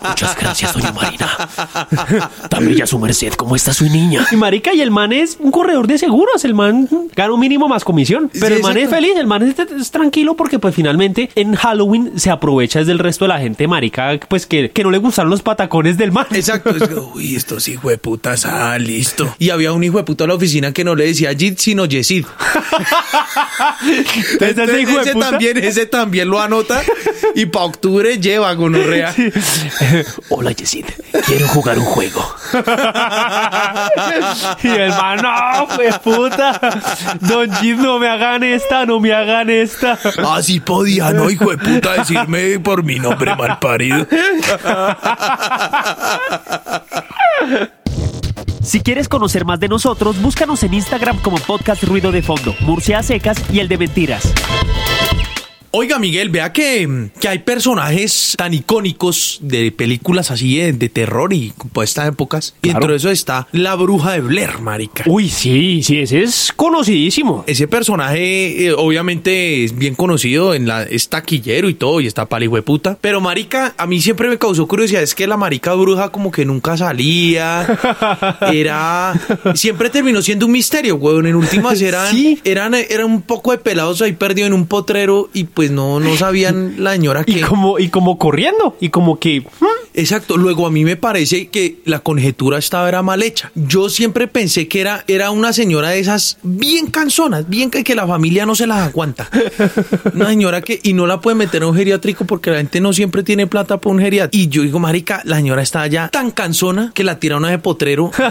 Muchas 0.01 0.37
gracias, 0.39 0.73
doña 0.73 0.91
Marina. 0.91 1.29
Tan 2.49 2.65
bella 2.65 2.85
su 2.87 2.99
merced, 2.99 3.33
¿cómo 3.33 3.55
está 3.55 3.73
su 3.73 3.85
niña? 3.85 4.25
Y 4.31 4.35
marica, 4.35 4.73
y 4.75 4.81
el 4.81 4.91
man 4.91 5.13
es 5.13 5.37
un 5.39 5.51
corredor 5.51 5.87
de 5.87 5.97
seguros, 5.97 6.43
el 6.45 6.53
man 6.53 6.87
gana 7.15 7.33
un 7.33 7.39
mínimo 7.39 7.67
más 7.67 7.83
comisión. 7.83 8.29
Pero 8.33 8.47
Sí, 8.47 8.53
el 8.53 8.61
man 8.61 8.77
es 8.77 8.89
feliz, 8.89 9.13
el 9.15 9.27
man 9.27 9.43
es, 9.43 9.55
es 9.57 9.91
tranquilo 9.91 10.35
porque 10.35 10.59
pues 10.59 10.75
finalmente 10.75 11.29
en 11.35 11.55
Halloween 11.55 12.19
se 12.19 12.29
aprovecha 12.29 12.79
desde 12.79 12.91
el 12.91 12.99
resto 12.99 13.25
de 13.25 13.29
la 13.29 13.39
gente, 13.39 13.67
marica, 13.67 14.19
pues 14.27 14.45
que, 14.45 14.69
que 14.71 14.83
no 14.83 14.91
le 14.91 14.97
gustaron 14.97 15.29
los 15.31 15.41
patacones 15.41 15.97
del 15.97 16.11
man. 16.11 16.27
Exacto. 16.31 16.71
Es 16.71 16.87
que, 16.87 16.95
uy, 16.95 17.35
estos 17.35 17.67
hijos 17.67 17.89
de 17.89 17.97
putas, 17.97 18.45
ah, 18.45 18.77
listo. 18.77 19.33
Y 19.39 19.49
había 19.49 19.71
un 19.73 19.83
hijo 19.83 19.97
de 19.97 20.03
puta 20.03 20.25
en 20.25 20.29
la 20.29 20.35
oficina 20.35 20.71
que 20.73 20.83
no 20.83 20.95
le 20.95 21.05
decía 21.05 21.33
Jit, 21.33 21.57
sino 21.57 21.85
Yesid. 21.85 22.25
Entonces, 24.39 24.69
ese 24.69 25.01
ese 25.01 25.13
también, 25.19 25.57
ese 25.57 25.85
también 25.85 26.29
lo 26.29 26.41
anota 26.41 26.81
y 27.33 27.45
para 27.45 27.65
octubre 27.65 28.17
lleva 28.19 28.53
gonorrea. 28.53 29.13
Hola, 30.29 30.51
Yesid, 30.51 30.85
quiero 31.25 31.47
jugar 31.47 31.79
un 31.79 31.85
juego. 31.85 32.35
y 34.65 34.79
el 34.79 34.89
man, 34.89 35.19
no, 35.21 35.67
pues 35.75 35.97
puta. 35.99 36.59
Don 37.21 37.51
Jid, 37.55 37.75
no 37.75 37.99
me 37.99 38.09
hagan 38.09 38.43
esta, 38.43 38.85
no 38.85 38.99
me 38.99 39.13
hagan 39.13 39.49
esta. 39.49 39.97
Así 40.33 40.59
podía, 40.59 41.11
¿no, 41.11 41.29
hijo 41.29 41.51
de 41.51 41.57
puta, 41.57 41.93
decirme 41.93 42.59
por 42.59 42.83
mi 42.83 42.99
nombre 42.99 43.35
mal 43.35 43.59
parido? 43.59 44.07
Si 48.61 48.81
quieres 48.81 49.07
conocer 49.07 49.45
más 49.45 49.59
de 49.59 49.67
nosotros, 49.67 50.19
búscanos 50.21 50.63
en 50.63 50.73
Instagram 50.73 51.19
como 51.21 51.37
Podcast 51.37 51.83
Ruido 51.83 52.11
de 52.11 52.23
Fondo, 52.23 52.55
Murcia 52.61 53.03
Secas 53.03 53.37
y 53.51 53.59
el 53.59 53.67
de 53.67 53.77
Mentiras. 53.77 54.33
Oiga, 55.77 55.99
Miguel, 55.99 56.29
vea 56.29 56.53
que, 56.53 57.09
que 57.19 57.27
hay 57.27 57.39
personajes 57.39 58.35
tan 58.37 58.53
icónicos 58.53 59.39
de 59.41 59.73
películas 59.73 60.31
así 60.31 60.55
de, 60.55 60.71
de 60.71 60.87
terror 60.87 61.33
y 61.33 61.51
por 61.73 61.83
estas 61.83 62.07
épocas. 62.07 62.55
Y 62.61 62.69
Claro. 62.69 62.79
dentro 62.79 62.91
de 62.93 62.97
eso 62.97 63.09
está 63.09 63.49
la 63.51 63.75
bruja 63.75 64.13
de 64.13 64.21
Blair, 64.21 64.59
marica. 64.61 65.03
Uy, 65.05 65.27
sí, 65.29 65.83
sí, 65.83 65.99
ese 65.99 66.23
es 66.23 66.53
conocidísimo. 66.55 67.43
Ese 67.45 67.67
personaje, 67.67 68.67
eh, 68.67 68.71
obviamente, 68.71 69.65
es 69.65 69.77
bien 69.77 69.95
conocido, 69.95 70.53
en 70.53 70.65
la, 70.65 70.83
es 70.83 71.09
taquillero 71.09 71.67
y 71.67 71.73
todo, 71.73 71.99
y 71.99 72.07
está 72.07 72.25
pali 72.27 72.47
puta. 72.47 72.97
Pero, 73.01 73.19
marica, 73.19 73.73
a 73.77 73.85
mí 73.85 73.99
siempre 73.99 74.29
me 74.29 74.37
causó 74.37 74.65
curiosidad, 74.69 75.03
es 75.03 75.13
que 75.13 75.27
la 75.27 75.35
marica 75.35 75.73
bruja 75.73 76.07
como 76.07 76.31
que 76.31 76.45
nunca 76.45 76.77
salía. 76.77 77.67
Era... 78.53 79.13
Siempre 79.55 79.89
terminó 79.89 80.21
siendo 80.21 80.45
un 80.45 80.53
misterio, 80.53 80.95
weón. 80.95 81.25
En 81.27 81.35
últimas 81.35 81.81
eran... 81.81 82.13
Sí. 82.15 82.39
Eran, 82.45 82.75
eran 82.75 83.07
un 83.07 83.21
poco 83.23 83.51
de 83.51 83.57
pelados 83.57 84.01
ahí 84.01 84.13
perdidos 84.13 84.47
en 84.47 84.53
un 84.53 84.67
potrero 84.67 85.29
y 85.33 85.43
pues 85.43 85.64
no, 85.69 85.99
no 85.99 86.15
sabían 86.15 86.75
la 86.83 86.93
señora 86.93 87.23
Y 87.27 87.35
que... 87.35 87.41
como, 87.41 87.79
y 87.79 87.89
como 87.89 88.17
corriendo, 88.17 88.75
y 88.79 88.89
como 88.89 89.19
que... 89.19 89.41
¿hmm? 89.41 89.84
Exacto. 89.95 90.37
Luego 90.37 90.67
a 90.67 90.71
mí 90.71 90.83
me 90.83 90.95
parece 90.95 91.47
que 91.47 91.77
la 91.85 91.99
conjetura 91.99 92.57
estaba 92.57 92.87
era 92.87 93.01
mal 93.01 93.23
hecha. 93.23 93.51
Yo 93.55 93.89
siempre 93.89 94.27
pensé 94.27 94.67
que 94.67 94.81
era, 94.81 95.03
era 95.07 95.31
una 95.31 95.53
señora 95.53 95.89
de 95.89 95.99
esas 95.99 96.37
bien 96.43 96.87
canzonas, 96.87 97.47
bien 97.49 97.69
que, 97.71 97.83
que 97.83 97.95
la 97.95 98.05
familia 98.05 98.45
no 98.45 98.55
se 98.55 98.67
las 98.67 98.79
aguanta. 98.87 99.29
Una 100.13 100.27
señora 100.27 100.61
que 100.61 100.79
y 100.83 100.93
no 100.93 101.07
la 101.07 101.21
puede 101.21 101.35
meter 101.35 101.63
a 101.63 101.67
un 101.67 101.75
geriátrico 101.75 102.25
porque 102.25 102.51
la 102.51 102.57
gente 102.57 102.79
no 102.81 102.93
siempre 102.93 103.23
tiene 103.23 103.47
plata 103.47 103.79
para 103.79 103.95
un 103.95 104.01
geriátrico. 104.01 104.41
Y 104.43 104.49
yo 104.49 104.61
digo, 104.63 104.79
marica, 104.79 105.21
la 105.25 105.37
señora 105.37 105.61
está 105.61 105.87
ya 105.87 106.09
tan 106.09 106.31
cansona 106.31 106.91
que 106.93 107.03
la 107.03 107.19
tira 107.19 107.37
una 107.37 107.49
de 107.49 107.59
potrero. 107.59 108.11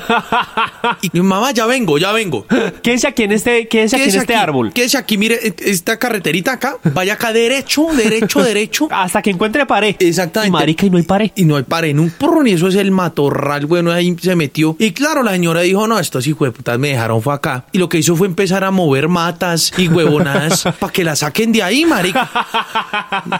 Y 1.02 1.10
mi 1.12 1.20
mamá, 1.22 1.50
ya 1.52 1.66
vengo, 1.66 1.98
ya 1.98 2.12
vengo. 2.12 2.46
Quédese 2.82 3.08
aquí 3.08 3.22
en 3.24 3.32
este, 3.32 3.68
quédese 3.68 3.96
aquí 3.96 4.10
en 4.10 4.16
este 4.20 4.34
aquí, 4.34 4.42
árbol. 4.42 4.72
Quédese 4.72 4.98
aquí, 4.98 5.16
mire, 5.18 5.38
e- 5.42 5.54
esta 5.70 5.98
carreterita 5.98 6.52
acá. 6.52 6.76
Vaya 6.92 7.14
acá 7.14 7.32
derecho, 7.32 7.86
derecho, 7.96 8.42
derecho. 8.44 8.88
Hasta 8.90 9.22
que 9.22 9.30
encuentre 9.30 9.66
pared. 9.66 9.96
Exactamente. 9.98 10.48
Y 10.48 10.52
marica, 10.52 10.86
y 10.86 10.90
no 10.90 10.98
hay 10.98 11.02
pared. 11.04 11.30
Y 11.34 11.44
no 11.44 11.53
no 11.54 11.58
hay 11.58 11.64
par 11.64 11.84
en 11.84 12.00
un 12.00 12.10
porro, 12.10 12.44
y 12.44 12.52
eso 12.52 12.66
es 12.66 12.74
el 12.74 12.90
matorral, 12.90 13.66
bueno, 13.66 13.92
ahí 13.92 14.16
se 14.20 14.34
metió. 14.34 14.74
Y 14.80 14.90
claro, 14.90 15.22
la 15.22 15.30
señora 15.30 15.60
dijo, 15.60 15.86
no, 15.86 16.00
estos 16.00 16.26
hijos 16.26 16.48
de 16.48 16.52
putas 16.52 16.78
me 16.80 16.88
dejaron 16.88 17.22
fue 17.22 17.32
acá. 17.32 17.64
Y 17.70 17.78
lo 17.78 17.88
que 17.88 17.98
hizo 17.98 18.16
fue 18.16 18.26
empezar 18.26 18.64
a 18.64 18.72
mover 18.72 19.08
matas 19.08 19.72
y 19.76 19.86
huevonadas 19.88 20.64
para 20.80 20.92
que 20.92 21.04
la 21.04 21.14
saquen 21.14 21.52
de 21.52 21.62
ahí, 21.62 21.84
marica. 21.84 22.28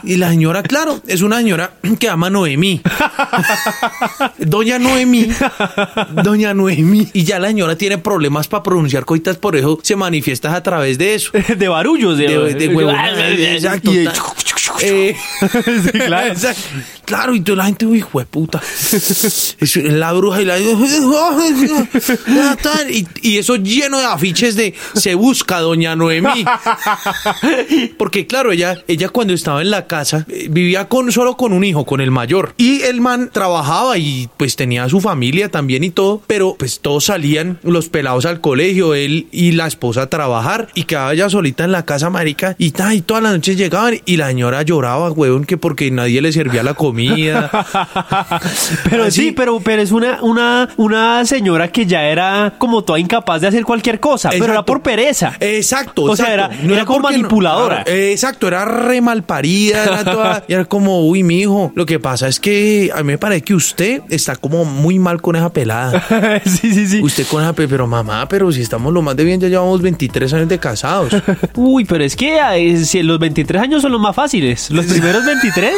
Y 0.05 0.17
la 0.17 0.31
señora, 0.31 0.63
claro, 0.63 1.01
es 1.07 1.23
una 1.23 1.39
señora 1.39 1.73
que 1.99 2.09
ama 2.09 2.31
Noemí. 2.31 2.81
Doña 4.39 4.79
Noemí. 4.79 5.29
Doña 6.23 6.55
Noemí. 6.55 7.09
Y 7.13 7.25
ya 7.25 7.39
la 7.39 7.49
señora 7.49 7.77
tiene 7.77 7.99
problemas 7.99 8.47
para 8.47 8.63
pronunciar 8.63 9.05
coitas, 9.05 9.37
por 9.37 9.57
eso 9.57 9.81
se 9.83 9.97
manifiesta 9.97 10.55
a 10.55 10.63
través 10.63 10.99
de 10.99 11.15
eso. 11.15 11.33
de 11.57 11.69
barullos, 11.69 12.17
de, 12.17 12.29
De, 12.29 12.55
de 12.55 12.69
huevonadas, 12.69 13.33
exacto. 13.39 13.91
Eh, 13.93 14.09
Sí, 14.77 15.15
claro. 15.93 16.33
Exacto. 16.33 16.63
Claro, 17.05 17.35
y 17.35 17.41
toda 17.41 17.59
la 17.59 17.65
gente, 17.67 17.87
uy, 17.87 18.04
hijo 18.05 18.19
de 18.19 18.27
puta. 18.27 18.61
La 19.75 20.13
bruja 20.13 20.43
y 20.43 20.45
la. 20.45 20.59
Y, 22.91 23.07
y 23.23 23.39
eso 23.39 23.57
lleno 23.57 23.99
de 23.99 24.05
afiches 24.05 24.57
de 24.57 24.75
se 24.95 25.15
busca 25.15 25.61
doña 25.61 25.97
Noemí. 25.97 26.45
Porque, 27.99 28.27
claro, 28.27 28.53
ella, 28.53 28.83
ella 28.89 29.09
cuando 29.09 29.33
estaba 29.33 29.63
en 29.63 29.71
la 29.71 29.87
casa 29.87 30.27
eh, 30.29 30.49
vivía 30.51 30.89
con, 30.89 31.11
solo 31.13 31.37
con 31.37 31.53
un 31.53 31.65
hijo, 31.65 31.85
con 31.85 32.01
el 32.01 32.11
mayor. 32.11 32.55
Y 32.57 32.83
el 32.83 33.01
man 33.01 33.31
trabajaba 33.33 33.99
y 33.99 34.29
pues 34.37 34.57
tenía 34.57 34.89
su 34.89 35.01
familia 35.01 35.51
también 35.51 35.85
y 35.85 35.91
todo. 35.91 36.23
Pero 36.27 36.57
pues 36.59 36.81
todos 36.81 37.05
salían, 37.07 37.59
los 37.63 37.89
pelados 37.89 38.27
al 38.27 38.41
colegio, 38.41 38.95
él 38.95 39.29
y 39.33 39.53
la 39.53 39.67
esposa 39.67 40.03
a 40.03 40.11
trabajar. 40.11 40.69
Y 40.75 40.85
quedaba 40.85 41.13
ella 41.13 41.31
solita 41.31 41.65
en 41.65 41.73
la 41.73 41.85
casa, 41.85 42.11
marica. 42.11 42.57
Y, 42.59 42.73
y 42.93 43.01
todas 43.01 43.23
las 43.23 43.33
noches 43.33 43.57
llegaban 43.57 44.01
y 44.05 44.17
la 44.17 44.29
señora 44.29 44.63
lloraba, 44.63 45.11
huevón, 45.11 45.45
que 45.45 45.57
porque 45.57 45.91
nadie 45.91 46.21
le 46.21 46.33
servía 46.33 46.63
la 46.63 46.75
comida. 46.75 47.51
Pero 48.91 49.05
Así. 49.05 49.23
sí, 49.27 49.33
pero, 49.33 49.61
pero 49.61 49.83
es 49.83 49.91
una, 49.93 50.19
una, 50.23 50.69
una 50.77 51.25
señora 51.25 51.69
que 51.69 51.87
ya 51.87 52.03
era 52.05 52.55
como 52.59 52.83
toda 52.83 52.99
incapaz 52.99 53.41
de 53.41 53.49
hacer 53.49 53.65
cualquier 53.65 54.01
cosa, 54.01 54.31
pero 54.31 54.47
era 54.53 54.65
por 54.65 54.83
pereza. 54.83 55.33
Exacto. 55.41 56.03
O 56.05 56.17
sea, 56.17 56.33
era- 56.33 56.51
era 56.65 56.85
como 56.85 57.01
no- 57.01 57.09
manipuladora. 57.11 57.83
Exacto, 57.87 58.49
era 58.49 58.65
re 58.65 59.01
malparida, 59.01 59.85
era 59.85 60.05
toda, 60.05 60.45
y 60.49 60.53
era 60.55 60.65
como, 60.65 61.07
uy, 61.07 61.23
mi 61.23 61.41
hijo, 61.41 61.73
lo 61.75 61.87
que 61.87 61.99
pasa 62.01 62.29
es 62.29 62.41
que 62.41 62.91
a 62.95 62.99
mí 62.99 63.05
me 63.05 63.19
parece 63.19 63.43
que 63.43 63.55
usted 63.55 64.03
está 64.09 64.37
como 64.37 64.65
muy 64.65 64.99
mal 64.99 65.21
con 65.21 65.37
esa 65.37 65.53
pelada. 65.53 66.03
sí, 66.45 66.73
sí, 66.75 66.87
sí. 66.89 67.01
Usted 67.03 67.27
con 67.27 67.43
esa 67.43 67.53
pe- 67.53 67.69
pero 67.69 67.87
mamá, 67.87 68.27
pero 68.29 68.51
si 68.53 68.61
estamos 68.63 68.93
lo 68.93 69.03
más 69.03 69.17
de 69.17 69.25
bien, 69.25 69.41
ya 69.41 69.49
llevamos 69.49 69.81
23 69.83 70.33
años 70.35 70.49
de 70.49 70.59
casados. 70.59 71.13
Uy, 71.55 71.85
pero 71.85 72.05
es 72.05 72.17
que 72.17 72.39
eh, 72.55 72.85
si 72.85 73.03
los 73.03 73.19
23 73.19 73.63
años 73.63 73.83
son 73.83 73.93
los 73.93 74.01
más 74.01 74.15
fáciles. 74.15 74.71
Los 74.71 74.87
primeros 74.87 75.25
23. 75.25 75.73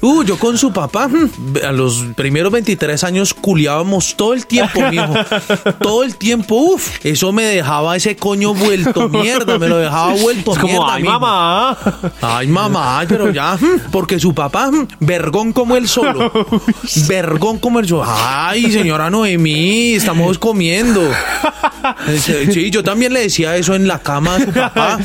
Uh, 0.00 0.22
yo 0.24 0.38
con 0.38 0.56
su 0.58 0.72
papá, 0.72 0.81
mm, 0.86 1.56
a 1.66 1.72
los 1.72 2.04
primeros 2.16 2.52
23 2.52 3.02
años 3.04 3.34
culiábamos 3.34 4.16
todo 4.16 4.34
el 4.34 4.46
tiempo, 4.46 4.80
mijo. 4.90 5.14
Todo 5.80 6.02
el 6.04 6.16
tiempo, 6.16 6.54
uff, 6.56 7.04
eso 7.04 7.32
me 7.32 7.44
dejaba 7.44 7.96
ese 7.96 8.16
coño 8.16 8.54
vuelto 8.54 9.08
mierda, 9.08 9.58
me 9.58 9.68
lo 9.68 9.76
dejaba 9.78 10.14
vuelto 10.14 10.52
Es 10.52 10.58
como, 10.58 10.72
mierda. 10.72 10.94
ay, 10.94 11.02
mijo. 11.02 11.12
mamá. 11.20 11.78
Ay, 12.20 12.46
mamá, 12.46 13.04
pero 13.08 13.30
ya, 13.30 13.54
mm, 13.56 13.90
porque 13.90 14.18
su 14.20 14.34
papá, 14.34 14.70
mm, 14.70 14.86
vergón 15.00 15.52
como 15.52 15.76
él 15.76 15.88
solo. 15.88 16.30
Vergón 17.08 17.58
como 17.58 17.80
él 17.80 17.88
solo. 17.88 18.04
Ay, 18.06 18.70
señora 18.70 19.10
Noemí, 19.10 19.94
estamos 19.94 20.38
comiendo. 20.38 21.00
Sí, 22.52 22.70
yo 22.70 22.82
también 22.82 23.12
le 23.12 23.20
decía 23.20 23.56
eso 23.56 23.74
en 23.74 23.88
la 23.88 23.98
cama 23.98 24.36
a 24.36 24.40
su 24.40 24.52
papá. 24.52 24.98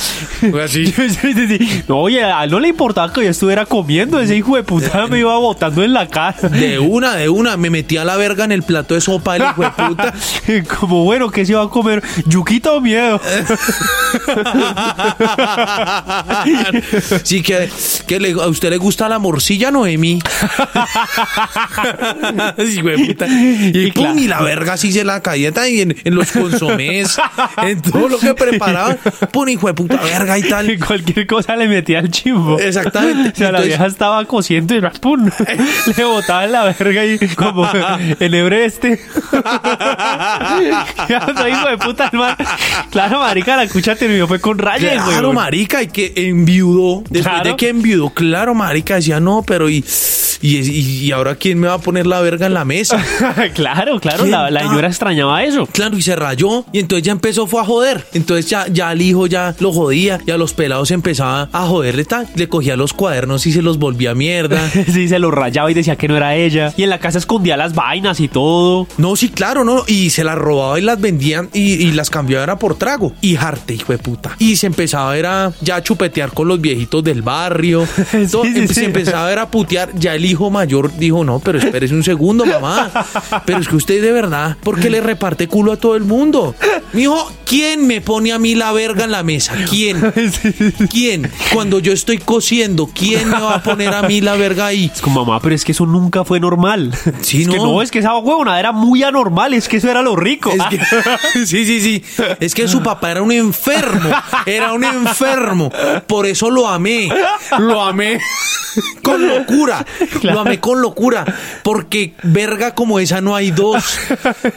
Así. 0.64 0.86
Sí, 0.88 1.10
sí, 1.10 1.48
sí. 1.58 1.84
No, 1.88 1.98
oye, 1.98 2.24
a 2.24 2.44
él 2.44 2.52
no 2.52 2.60
le 2.60 2.68
importaba 2.70 3.12
que 3.12 3.24
yo 3.24 3.30
estuviera 3.30 3.66
comiendo. 3.66 4.20
Ese 4.20 4.36
hijo 4.36 4.56
de 4.56 4.64
puta 4.64 5.08
me 5.08 5.20
iba 5.20 5.38
en 5.76 5.94
la 5.94 6.08
cara. 6.08 6.50
De 6.50 6.80
una, 6.80 7.16
de 7.16 7.30
una, 7.30 7.58
me 7.58 7.70
metía 7.70 8.04
la 8.06 8.16
verga 8.18 8.44
en 8.46 8.52
el 8.52 8.64
plato 8.64 8.94
de 8.96 9.02
sopa 9.02 9.34
del 9.34 9.44
hijo 9.44 9.62
de 9.64 9.70
puta. 9.72 10.14
Como 10.80 11.04
bueno, 11.04 11.30
¿qué 11.30 11.46
se 11.46 11.52
iba 11.54 11.64
a 11.64 11.70
comer? 11.70 12.04
¿Yuquita 12.26 12.72
o 12.74 12.82
miedo? 12.82 13.20
Sí, 17.24 17.42
que, 17.42 17.70
que 18.08 18.20
le- 18.20 18.32
a 18.34 18.48
usted 18.48 18.70
le 18.70 18.78
gusta 18.78 19.10
la 19.10 19.20
morcilla, 19.20 19.72
Noemí. 19.72 20.20
Sí, 22.58 22.82
puta. 22.82 23.28
Y, 23.28 23.88
Y 23.88 23.92
pum, 23.92 24.18
y 24.18 24.28
la 24.28 24.42
verga 24.42 24.74
así 24.74 24.92
se 24.92 25.04
la 25.04 25.22
caía 25.22 25.52
también 25.52 25.92
en, 25.92 25.98
en 26.04 26.16
los 26.16 26.32
consomés, 26.32 27.18
en 27.64 27.82
todo 27.82 28.10
lo 28.10 28.18
que 28.20 28.34
preparaban. 28.34 28.98
Pum, 29.32 29.48
hijo 29.50 29.68
de 29.68 29.74
puta 29.74 29.98
verga 29.98 30.38
y 30.38 30.44
tal. 30.44 30.70
Y 30.72 30.78
cualquier 30.80 31.26
cosa 31.28 31.56
le 31.56 31.68
metía 31.68 32.00
al 32.00 32.10
chimbo. 32.12 32.60
Exactamente. 32.60 33.30
O 33.30 33.36
sea, 33.36 33.52
la 33.52 33.62
vieja 33.62 33.86
estaba 33.86 34.24
cociendo 34.26 34.76
y 34.76 34.82
¡pum! 35.02 35.30
le 35.98 36.04
botaba 36.04 36.46
en 36.46 36.52
la 36.52 36.64
verga 36.64 37.06
y 37.06 37.18
como 37.36 37.68
el 38.20 38.36
hijo 41.50 41.70
de 41.70 41.78
puta, 41.78 42.10
hermano. 42.12 42.36
Claro, 42.92 43.20
marica, 43.20 43.58
la 43.58 43.68
cucha 43.68 43.96
terminó 43.96 44.28
fue 44.28 44.40
con 44.40 44.58
rayas, 44.58 45.04
güey. 45.04 45.18
Claro, 45.18 45.34
marica, 45.34 45.84
y 45.84 45.88
que 45.88 46.14
enviudó. 46.16 47.02
Después 47.10 47.24
Claro. 47.24 47.50
de 47.50 47.56
que 47.56 47.70
enviudó, 47.70 48.10
claro, 48.10 48.54
marica, 48.56 48.96
decía, 48.96 49.20
no, 49.20 49.44
pero 49.46 49.70
y, 49.70 49.84
y, 50.42 51.12
ahora 51.12 51.36
quién 51.36 51.60
me 51.60 51.68
va 51.68 51.76
a 51.76 51.80
poner 51.80 52.08
la 52.08 52.22
verga 52.22 52.46
en 52.46 52.54
la 52.54 52.66
mesa. 52.66 53.04
claro, 53.54 54.00
claro, 54.00 54.26
la, 54.26 54.50
la 54.52 54.62
señora 54.62 54.88
extrañaba 54.88 55.44
eso. 55.44 55.66
Claro, 55.68 55.98
y 55.98 56.02
se 56.02 56.16
rayó. 56.16 56.66
Y 56.72 56.80
entonces 56.80 57.06
ya 57.06 57.12
empezó 57.12 57.48
fue 57.48 57.62
a 57.62 57.66
joder. 57.66 58.06
Entonces 58.14 58.50
ya, 58.50 58.68
ya 58.68 58.92
el 58.92 59.02
hijo 59.02 59.28
ya 59.28 59.56
lo 59.60 59.72
jodía. 59.72 60.20
Y 60.26 60.32
a 60.32 60.38
los 60.38 60.54
pelados 60.54 60.92
empezaba 60.92 61.50
a 61.52 61.66
joderle 61.66 62.06
tal. 62.06 62.28
Le 62.36 62.48
cogía 62.48 62.76
los 62.76 62.94
cuadernos 62.94 63.46
y 63.48 63.52
se 63.52 63.62
los 63.62 63.78
volvía 63.80 64.14
mierda. 64.16 64.70
Sí, 64.70 65.08
se 65.08 65.20
lo 65.20 65.32
rayaba 65.48 65.72
y 65.72 65.74
decía 65.74 65.96
que 65.96 66.08
no 66.08 66.18
era 66.18 66.36
ella. 66.36 66.74
Y 66.76 66.84
en 66.84 66.90
la 66.90 67.00
casa 67.00 67.18
escondía 67.18 67.56
las 67.58 67.74
vainas 67.74 68.20
y 68.20 68.28
todo. 68.28 68.88
No, 68.98 69.16
sí, 69.16 69.30
claro, 69.30 69.64
no. 69.64 69.84
Y 69.88 70.10
se 70.10 70.24
las 70.24 70.36
robaba 70.36 70.78
y 70.78 70.82
las 70.82 71.00
vendían 71.00 71.50
y, 71.54 71.74
y 71.74 71.92
las 71.94 72.10
cambiaba 72.10 72.44
era 72.44 72.60
por 72.60 72.76
trago. 72.76 73.14
Y 73.22 73.36
jarte, 73.38 73.74
hijo 73.76 73.94
de 73.94 73.98
puta. 74.00 74.36
Y 74.40 74.58
se 74.58 74.68
empezaba 74.68 75.18
era 75.18 75.52
ya 75.62 75.78
a 75.78 75.84
chupetear 75.84 76.32
con 76.34 76.48
los 76.48 76.60
viejitos 76.60 77.04
del 77.04 77.22
barrio. 77.22 77.88
Todo- 78.32 78.44
sí, 78.44 78.54
em- 78.56 78.68
sí. 78.68 78.74
Se 78.74 78.86
empezaba 78.86 79.32
era 79.32 79.44
a 79.44 79.50
putear. 79.52 79.92
Ya 79.98 80.16
el 80.16 80.26
hijo 80.26 80.50
mayor 80.50 80.96
dijo, 80.98 81.24
no, 81.24 81.40
pero 81.40 81.60
espérese 81.60 81.94
un 81.94 82.04
segundo, 82.04 82.46
mamá. 82.46 82.92
Pero 83.46 83.60
es 83.60 83.68
que 83.68 83.76
usted 83.76 84.02
de 84.02 84.12
verdad, 84.12 84.58
¿por 84.62 84.80
qué 84.80 84.90
le 84.90 85.00
reparte 85.02 85.48
culo 85.48 85.72
a 85.74 85.78
todo 85.78 85.96
el 85.96 86.04
mundo? 86.04 86.54
Mijo, 86.94 87.32
¿quién 87.46 87.88
me 87.88 88.02
pone 88.02 88.32
a 88.34 88.40
mí 88.40 88.56
la 88.56 88.72
verga 88.72 89.06
en 89.06 89.12
la 89.12 89.24
mesa? 89.24 89.54
¿Quién? 89.70 90.02
¿Quién? 90.90 91.30
Cuando 91.54 91.80
yo 91.80 91.94
estoy 91.94 92.18
cosiendo, 92.18 92.90
¿quién 92.94 93.30
me 93.30 93.40
va 93.40 93.56
a 93.56 93.64
poner 93.64 93.94
a 93.94 94.02
mí 94.04 94.22
la 94.22 94.36
verga 94.36 94.68
ahí? 94.68 94.92
Es 94.94 95.02
como, 95.02 95.24
mamá, 95.26 95.37
pero 95.42 95.56
es 95.56 95.64
que 95.66 95.72
eso 95.72 95.86
nunca 95.86 96.24
fue 96.24 96.40
normal. 96.40 96.94
Sí, 97.22 97.42
es 97.42 97.48
que 97.50 97.58
no. 97.58 97.66
no, 97.66 97.82
es 97.82 97.92
que 97.92 98.00
esa 98.00 98.16
huevona 98.18 98.60
era 98.60 98.72
muy 98.72 99.04
anormal, 99.04 99.54
es 99.54 99.68
que 99.68 99.78
eso 99.78 99.90
era 99.90 100.02
lo 100.02 100.16
rico. 100.16 100.52
Es 100.52 100.64
que- 100.66 100.80
sí, 101.46 101.66
sí, 101.66 101.82
sí. 101.82 102.04
Es 102.40 102.54
que 102.54 102.68
su 102.68 102.82
papá 102.82 103.12
era 103.12 103.22
un 103.22 103.32
enfermo. 103.32 104.10
Era 104.46 104.74
un 104.74 104.84
enfermo. 104.84 105.72
Por 106.08 106.26
eso 106.26 106.50
lo 106.50 106.68
amé. 106.68 107.10
Lo 107.60 107.82
amé 107.84 108.20
con 109.04 109.28
locura. 109.28 109.86
Lo 110.22 110.40
amé 110.40 110.60
con 110.60 110.82
locura. 110.82 111.26
Porque 111.64 112.14
verga 112.24 112.74
como 112.76 113.00
esa 113.00 113.20
no 113.22 113.36
hay 113.36 113.52
dos. 113.52 113.84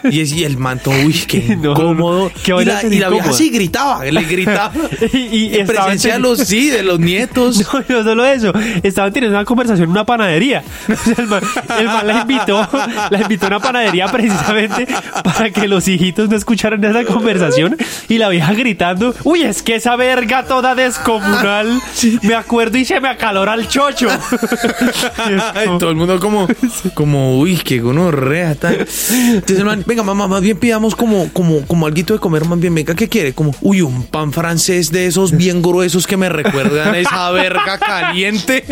Y, 0.05 0.21
es, 0.21 0.33
y 0.33 0.45
el 0.45 0.57
manto, 0.59 0.91
uy, 0.91 1.13
qué 1.27 1.57
No, 1.57 1.73
incómodo. 1.73 2.31
qué 2.45 2.53
y 2.61 2.65
la, 2.65 2.83
y 2.85 2.99
la 2.99 3.09
vieja 3.09 3.33
sí 3.33 3.51
gritaba. 3.51 4.05
Le 4.05 4.23
gritaba. 4.23 4.73
Y- 5.13 5.19
y 5.51 5.57
en 5.57 5.67
presencia 5.67 6.15
de 6.15 6.19
los, 6.21 6.39
sí, 6.41 6.69
de 6.71 6.83
los 6.83 7.01
nietos. 7.01 7.67
No, 7.73 7.97
no 7.99 8.05
solo 8.05 8.25
eso, 8.25 8.53
estaban 8.83 9.13
teniendo 9.13 9.37
una 9.37 9.45
conversación 9.45 9.85
en 9.85 9.91
una 9.91 10.05
panadería. 10.05 10.63
El, 11.17 11.27
man, 11.27 11.43
el 11.79 11.87
man 11.87 12.07
la 12.07 12.21
invitó, 12.23 12.69
la 13.11 13.21
invitó 13.21 13.47
a 13.47 13.49
una 13.49 13.61
panadería 13.61 14.07
precisamente 14.09 14.87
para 15.23 15.51
que 15.51 15.69
los 15.69 15.87
hijitos 15.89 16.29
no 16.29 16.37
escucharan 16.37 16.83
esa 16.85 17.05
conversación 17.05 17.77
y 18.09 18.19
la 18.19 18.29
vieja 18.29 18.53
gritando, 18.55 19.15
uy, 19.25 19.43
es 19.43 19.63
que 19.63 19.77
esa 19.77 19.97
verga 19.97 20.45
toda 20.45 20.75
descomunal, 20.75 21.81
me 22.23 22.35
acuerdo 22.35 22.79
y 22.79 22.85
se 22.85 23.01
me 23.01 23.09
acalora 23.09 23.55
el 23.55 23.69
chocho. 23.69 24.09
Ay, 25.55 25.69
todo 25.79 25.91
el 25.91 25.97
mundo 25.97 26.19
como, 26.21 26.49
como, 26.95 27.39
uy, 27.39 27.57
qué 27.57 27.79
gonorrea, 27.81 28.55
tal. 28.55 28.75
Entonces, 28.75 29.59
el 29.59 29.65
man, 29.65 29.83
venga, 29.87 30.03
mamá, 30.03 30.27
más 30.27 30.41
bien 30.41 30.59
pidamos 30.59 30.95
como, 30.95 31.33
como, 31.33 31.67
como 31.67 31.87
alguito 31.87 32.15
de 32.15 32.21
comer, 32.21 32.45
más 32.45 32.59
bien, 32.59 32.75
venga, 32.75 32.95
¿qué 32.95 33.09
quiere? 33.09 33.33
Como, 33.33 33.55
uy, 33.61 33.83
un 33.83 34.05
pan 34.05 34.33
francés 34.33 34.91
de 34.91 35.07
esos 35.07 35.37
bien 35.37 35.63
gruesos 35.63 36.07
que 36.07 36.17
me 36.17 36.29
recuerdan 36.29 36.95
a 36.95 36.99
esa 36.99 37.31
verga 37.31 37.79
caliente. 37.79 38.65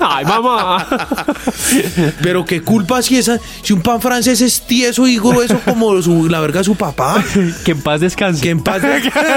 Ay, 0.00 0.21
mamá. 0.24 0.86
Pero 2.22 2.44
qué 2.44 2.62
culpa 2.62 3.02
si 3.02 3.16
esa, 3.18 3.38
si 3.62 3.72
un 3.72 3.82
pan 3.82 4.00
francés 4.00 4.40
es 4.40 4.62
tieso 4.62 5.06
y 5.06 5.18
grueso 5.18 5.58
como 5.64 6.00
su- 6.02 6.28
la 6.28 6.40
verga 6.40 6.58
de 6.60 6.64
su 6.64 6.74
papá. 6.76 7.22
Que 7.64 7.72
en 7.72 7.80
paz 7.82 8.00
descanse. 8.00 8.40
Que 8.42 8.50
en 8.50 8.62
paz. 8.62 8.82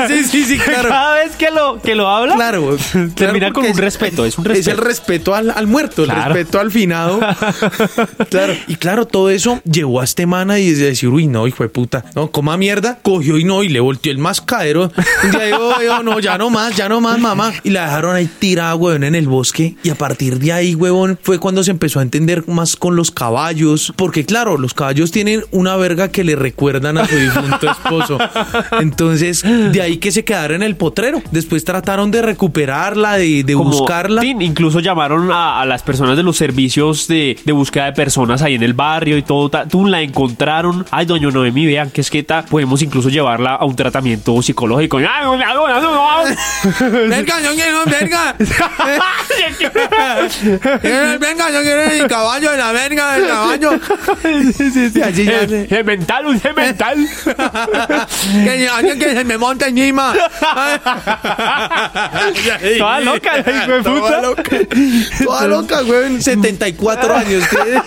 Sí, 0.08 0.24
sí, 0.24 0.44
sí, 0.46 0.58
claro. 0.58 0.90
Cada 0.90 1.16
vez 1.16 1.36
que 1.36 1.50
lo, 1.52 1.82
que 1.82 1.96
lo 1.96 2.08
habla, 2.10 2.36
Claro, 2.36 2.78
termina 3.16 3.52
con 3.52 3.66
un 3.66 3.78
respeto, 3.78 4.26
es 4.26 4.38
un 4.38 4.46
respeto. 4.46 4.70
Es 4.72 4.78
el 4.78 4.84
respeto 4.84 5.36
al, 5.36 5.52
al 5.52 5.68
muerto, 5.68 6.04
el 6.04 6.10
Claro. 6.10 6.34
respeto 6.34 6.60
al 6.60 6.72
finado. 6.72 7.20
claro. 8.30 8.54
Y 8.68 8.76
claro, 8.76 9.06
todo 9.08 9.30
eso 9.30 9.62
llevó 9.70 10.02
a 10.02 10.04
este 10.04 10.26
man 10.26 10.52
a 10.52 10.60
y 10.60 10.72
decir, 10.72 11.10
uy, 11.10 11.28
no, 11.28 11.48
hijo 11.48 11.64
de 11.64 11.70
puta, 11.70 12.06
no, 12.16 12.32
coma 12.32 12.58
mierda, 12.58 13.00
cogió 13.02 13.38
y 13.38 13.44
no, 13.44 13.64
y 13.64 13.70
le 13.70 13.80
volteó 13.80 14.12
el 14.12 14.18
mascadero. 14.18 14.92
Un 15.24 15.32
día 15.32 15.44
dijo, 15.46 15.82
"Yo, 15.82 16.04
no, 16.04 16.20
ya 16.20 16.38
no 16.38 16.50
más, 16.50 16.76
ya 16.76 16.88
no 16.90 17.02
más, 17.02 17.20
mamá. 17.20 17.54
Y 17.64 17.70
la 17.72 17.86
dejaron 17.86 18.16
ahí 18.16 18.30
tirada, 18.40 18.76
weón, 18.76 19.04
en 19.04 19.16
el 19.16 19.28
bosque. 19.28 19.76
Y 19.84 19.90
a 19.90 19.96
partir 19.96 20.40
de 20.40 20.54
ahí, 20.54 20.75
huevón, 20.76 21.20
fue 21.22 21.40
cuando 21.40 21.64
se 21.64 21.72
empezó 21.72 22.00
a 22.00 22.04
entender 22.04 22.48
más 22.48 22.76
con 22.76 22.96
los 22.96 23.12
caballos, 23.12 23.94
porque 23.96 24.26
claro, 24.26 24.58
los 24.58 24.74
caballos 24.74 25.12
tienen 25.12 25.44
una 25.52 25.76
verga 25.76 26.10
que 26.10 26.24
le 26.24 26.36
recuerdan 26.36 26.98
a 26.98 27.08
su 27.08 27.16
difunto 27.16 27.70
esposo. 27.70 28.18
Entonces, 28.80 29.44
de 29.44 29.82
ahí 29.82 29.98
que 29.98 30.12
se 30.12 30.24
quedara 30.24 30.56
en 30.56 30.64
el 30.64 30.76
potrero. 30.76 31.22
Después 31.32 31.64
trataron 31.66 32.12
de 32.12 32.22
recuperarla, 32.22 33.18
de, 33.18 33.44
de 33.44 33.54
Como- 33.54 33.72
buscarla. 33.72 34.22
sí, 34.22 34.36
incluso 34.40 34.80
llamaron 34.80 35.32
a, 35.32 35.62
a 35.62 35.66
las 35.66 35.84
personas 35.84 36.18
de 36.18 36.24
los 36.24 36.38
servicios 36.38 37.08
de, 37.08 37.38
de 37.44 37.52
búsqueda 37.52 37.86
de 37.86 37.94
personas 37.94 38.42
ahí 38.42 38.56
en 38.56 38.64
el 38.64 38.74
barrio 38.74 39.18
y 39.18 39.22
todo. 39.24 39.50
Tú 39.70 39.86
la 39.86 40.02
encontraron. 40.02 40.86
Ay, 40.92 41.06
doña 41.06 41.30
Noemí, 41.30 41.66
vean 41.66 41.90
que 41.92 42.02
es 42.02 42.10
que 42.10 42.24
ta- 42.24 42.46
podemos 42.46 42.82
incluso 42.82 43.10
llevarla 43.10 43.56
a 43.56 43.66
un 43.66 43.76
tratamiento 43.76 44.42
psicológico. 44.42 44.98
Doña, 45.00 45.24
doña, 45.24 45.46
Venga, 50.66 50.80
yo 50.80 50.82
quiero, 50.82 50.90
venga. 50.90 51.14
Eh, 51.14 51.18
venga, 51.20 51.50
yo 51.52 51.62
quiero 51.62 51.82
el 51.84 52.08
caballo 52.08 52.52
de 52.52 52.58
la 52.58 52.72
verga 52.72 53.14
del 53.14 53.28
caballo. 53.34 53.72
Y 54.24 55.02
así 55.02 55.26
ya 55.26 55.48
se- 55.48 55.68
Eh, 55.70 55.84
un 56.26 56.40
mental. 56.56 56.98
Que 58.44 58.68
alguien 58.70 59.00
que 59.00 59.14
se 59.14 59.24
me 59.24 59.38
monte 59.38 59.68
encima. 59.68 60.14
Toda 62.78 63.00
loca, 63.02 63.32
la 63.38 63.52
hijo 63.52 63.72
de 63.72 63.84
Toda 63.84 64.02
puta. 64.02 64.22
loca. 64.22 64.52
Toda 65.24 65.48
loca, 65.48 65.82
güey. 65.82 66.22
74 66.22 67.16
años 67.16 67.44
tiene. 67.50 67.82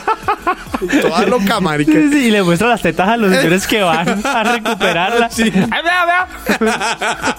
Toda 1.03 1.27
loca, 1.27 1.61
marica. 1.61 1.93
Sí, 1.93 2.27
y 2.27 2.31
le 2.31 2.43
muestra 2.43 2.69
las 2.69 2.83
tetas 2.83 3.09
a 3.09 3.17
los 3.17 3.35
señores 3.35 3.67
que 3.67 3.83
van 3.83 4.21
a 4.25 4.43
recuperarla. 4.45 5.29
Sí. 5.39 5.53
Ay, 5.55 5.83
vea, 5.83 6.05
vea. 6.07 6.29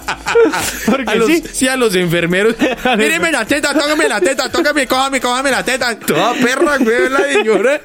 Porque 0.86 1.10
A 1.12 1.16
los, 1.16 1.28
sí. 1.28 1.44
sí. 1.52 1.68
a 1.68 1.76
los 1.76 1.94
enfermeros. 1.96 2.56
Míreme 2.98 3.32
la 3.32 3.46
teta, 3.46 3.74
tócame 3.74 4.08
la 4.08 4.22
teta, 4.22 4.50
tócame, 4.50 4.88
cójame, 4.88 5.20
cójame 5.20 5.52
la 5.52 5.64
teta. 5.64 5.98
Toda 6.00 6.34
perra, 6.34 6.78
güey, 6.78 7.10
la 7.10 7.20
señora. 7.34 7.82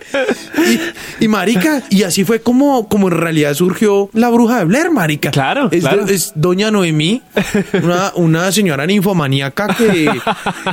Y, 1.21 1.25
y 1.25 1.29
marica, 1.29 1.83
y 1.91 2.03
así 2.03 2.25
fue 2.25 2.41
como, 2.43 2.89
como 2.89 3.09
en 3.09 3.15
realidad 3.15 3.55
surgió 3.55 4.11
la 4.13 4.29
bruja 4.29 4.59
de 4.59 4.65
Blair, 4.67 4.91
marica. 4.91 5.31
Claro, 5.31 5.69
es, 5.71 5.81
claro. 5.81 6.07
es 6.07 6.33
doña 6.35 6.71
Noemí, 6.71 7.23
una, 7.83 8.13
una 8.15 8.53
señora 8.53 8.87
ninfomaníaca 8.87 9.75
que, 9.77 10.11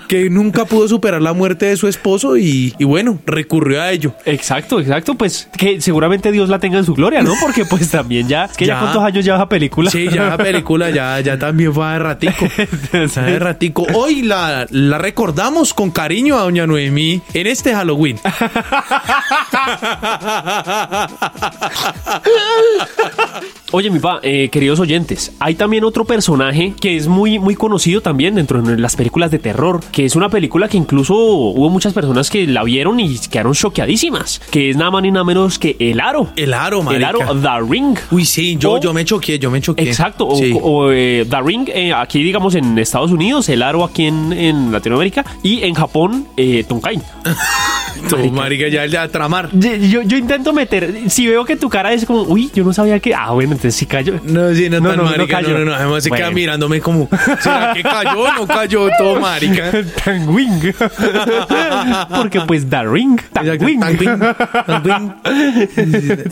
que 0.08 0.30
nunca 0.30 0.66
pudo 0.66 0.88
superar 0.88 1.22
la 1.22 1.34
muerte 1.34 1.68
de 1.68 1.78
su 1.78 1.88
esposo 1.88 2.38
y, 2.38 2.76
y 2.78 2.84
bueno, 2.84 3.20
recurrió 3.26 3.82
a 3.82 3.92
ello. 3.92 4.14
Exacto, 4.26 4.71
exacto. 4.80 5.16
Pues 5.16 5.48
que 5.58 5.82
seguramente 5.82 6.32
Dios 6.32 6.50
la 6.50 6.60
tenga 6.60 6.78
en 6.80 6.86
su 6.86 6.94
gloria, 6.94 7.22
¿no? 7.22 7.34
Porque 7.42 7.66
pues 7.66 7.90
también 7.92 8.28
ya. 8.28 8.46
Es 8.46 8.58
que 8.58 8.66
ya, 8.66 8.76
Ya. 8.76 8.80
cuántos 8.82 9.04
años 9.04 9.26
lleva 9.26 9.38
esa 9.38 9.50
película. 9.50 9.90
Sí, 9.92 10.08
ya 10.10 10.30
la 10.30 10.38
película 10.38 10.90
ya, 10.90 11.20
ya 11.20 11.38
también 11.38 11.74
fue 11.74 11.86
de 11.88 12.00
ratico. 12.00 12.46
Fue 12.92 13.24
de 13.24 13.40
ratico. 13.40 13.86
Hoy 13.94 14.22
la, 14.24 14.66
la 14.70 14.98
recordamos 14.98 15.74
con 15.74 15.92
cariño 15.92 16.38
a 16.38 16.42
Doña 16.44 16.66
Noemí 16.68 17.22
en 17.34 17.48
este 17.48 17.74
Halloween. 17.74 18.20
Oye, 23.74 23.90
mi 23.90 24.00
pa, 24.00 24.20
eh, 24.22 24.50
queridos 24.52 24.80
oyentes, 24.82 25.32
hay 25.40 25.56
también 25.56 25.86
otro 25.86 26.04
personaje 26.04 26.74
que 26.80 26.98
es 26.98 27.08
muy, 27.08 27.40
muy 27.40 27.56
conocido 27.56 28.02
también 28.02 28.36
dentro 28.36 28.62
de 28.62 28.78
las 28.78 28.98
películas 28.98 29.32
de 29.32 29.40
terror, 29.40 29.80
que 29.92 30.04
es 30.06 30.16
una 30.18 30.28
película 30.30 30.68
que 30.68 30.76
incluso 30.78 31.16
hubo 31.16 31.70
muchas 31.70 31.94
personas 31.94 32.30
que 32.30 32.46
la 32.48 32.64
vieron 32.64 33.00
y 33.00 33.18
quedaron 33.18 33.54
choqueadísimas, 33.54 34.42
que 34.52 34.61
es 34.70 34.78
nada 34.78 34.92
más 34.92 35.02
ni 35.02 35.12
nada 35.12 35.24
menos 35.24 35.58
que 35.60 35.76
El 35.80 36.00
Aro. 36.00 36.30
El 36.36 36.54
aro, 36.54 36.80
El 36.80 36.86
marica. 36.86 37.10
Aro, 37.10 37.20
The 37.42 37.62
Ring. 37.70 37.98
Uy, 38.12 38.26
sí, 38.26 38.56
yo, 38.60 38.74
O- 38.74 38.80
yo 38.80 38.94
me 38.94 39.04
choqué, 39.06 39.40
yo 39.40 39.50
me 39.52 39.62
choqué. 39.62 39.84
Exacto, 39.84 40.28
o, 40.28 40.36
Sí. 40.38 40.56
o, 40.62 40.92
eh, 40.92 41.26
The 41.30 41.42
Ring 41.42 41.70
eh, 41.74 41.94
aquí 41.94 42.22
digamos 42.24 42.56
en 42.56 42.78
Estados 42.78 43.12
Unidos, 43.12 43.50
el 43.50 43.64
aro 43.64 43.84
aquí 43.84 44.06
en, 44.08 44.32
en 44.34 44.72
Latinoamérica 44.72 45.26
y 45.44 45.64
en 45.64 45.74
Japón, 45.74 46.28
eh, 46.38 46.64
Tonkai. 46.68 47.00
No, 48.10 48.18
marica, 48.32 48.68
ya 48.68 48.84
el 48.84 48.92
de 48.92 49.08
tramar. 49.10 49.50
Yo, 49.54 49.76
yo- 49.76 50.02
yo 50.02 50.18
intento 50.18 50.54
meter, 50.54 51.10
si 51.10 51.28
veo 51.28 51.46
que 51.46 51.56
tu 51.56 51.70
cara 51.70 51.94
es 51.94 52.06
como, 52.06 52.24
uy, 52.24 52.50
yo 52.54 52.64
no 52.64 52.74
sabía 52.74 53.00
que, 53.00 53.14
ah, 53.14 53.30
bueno, 53.32 53.52
entonces 53.52 53.76
sí 53.76 53.86
cayó. 53.86 54.14
No, 54.24 54.54
sí, 54.56 54.70
no, 54.70 54.80
No, 54.80 54.90
tan 54.90 54.98
no, 54.98 55.04
no 55.04 55.10
marica, 55.12 55.42
no, 55.42 55.48
cayó. 55.48 55.60
no, 55.60 55.66
no, 55.66 55.74
además 55.76 56.04
se 56.04 56.10
queda 56.10 56.22
Bueno. 56.22 56.36
mirándome 56.36 56.82
como, 56.82 57.08
¿será 57.42 57.74
que 57.76 57.84
cayó 57.84 58.22
o 58.22 58.34
no 58.34 58.48
cayó 58.48 58.88
todo, 58.98 59.20
marica? 59.20 59.72
Porque 62.16 62.42
pues 62.42 62.68
The 62.70 62.84
Ring. 62.86 63.20
Exacto, 63.20 63.58
Tanwing. 63.58 63.82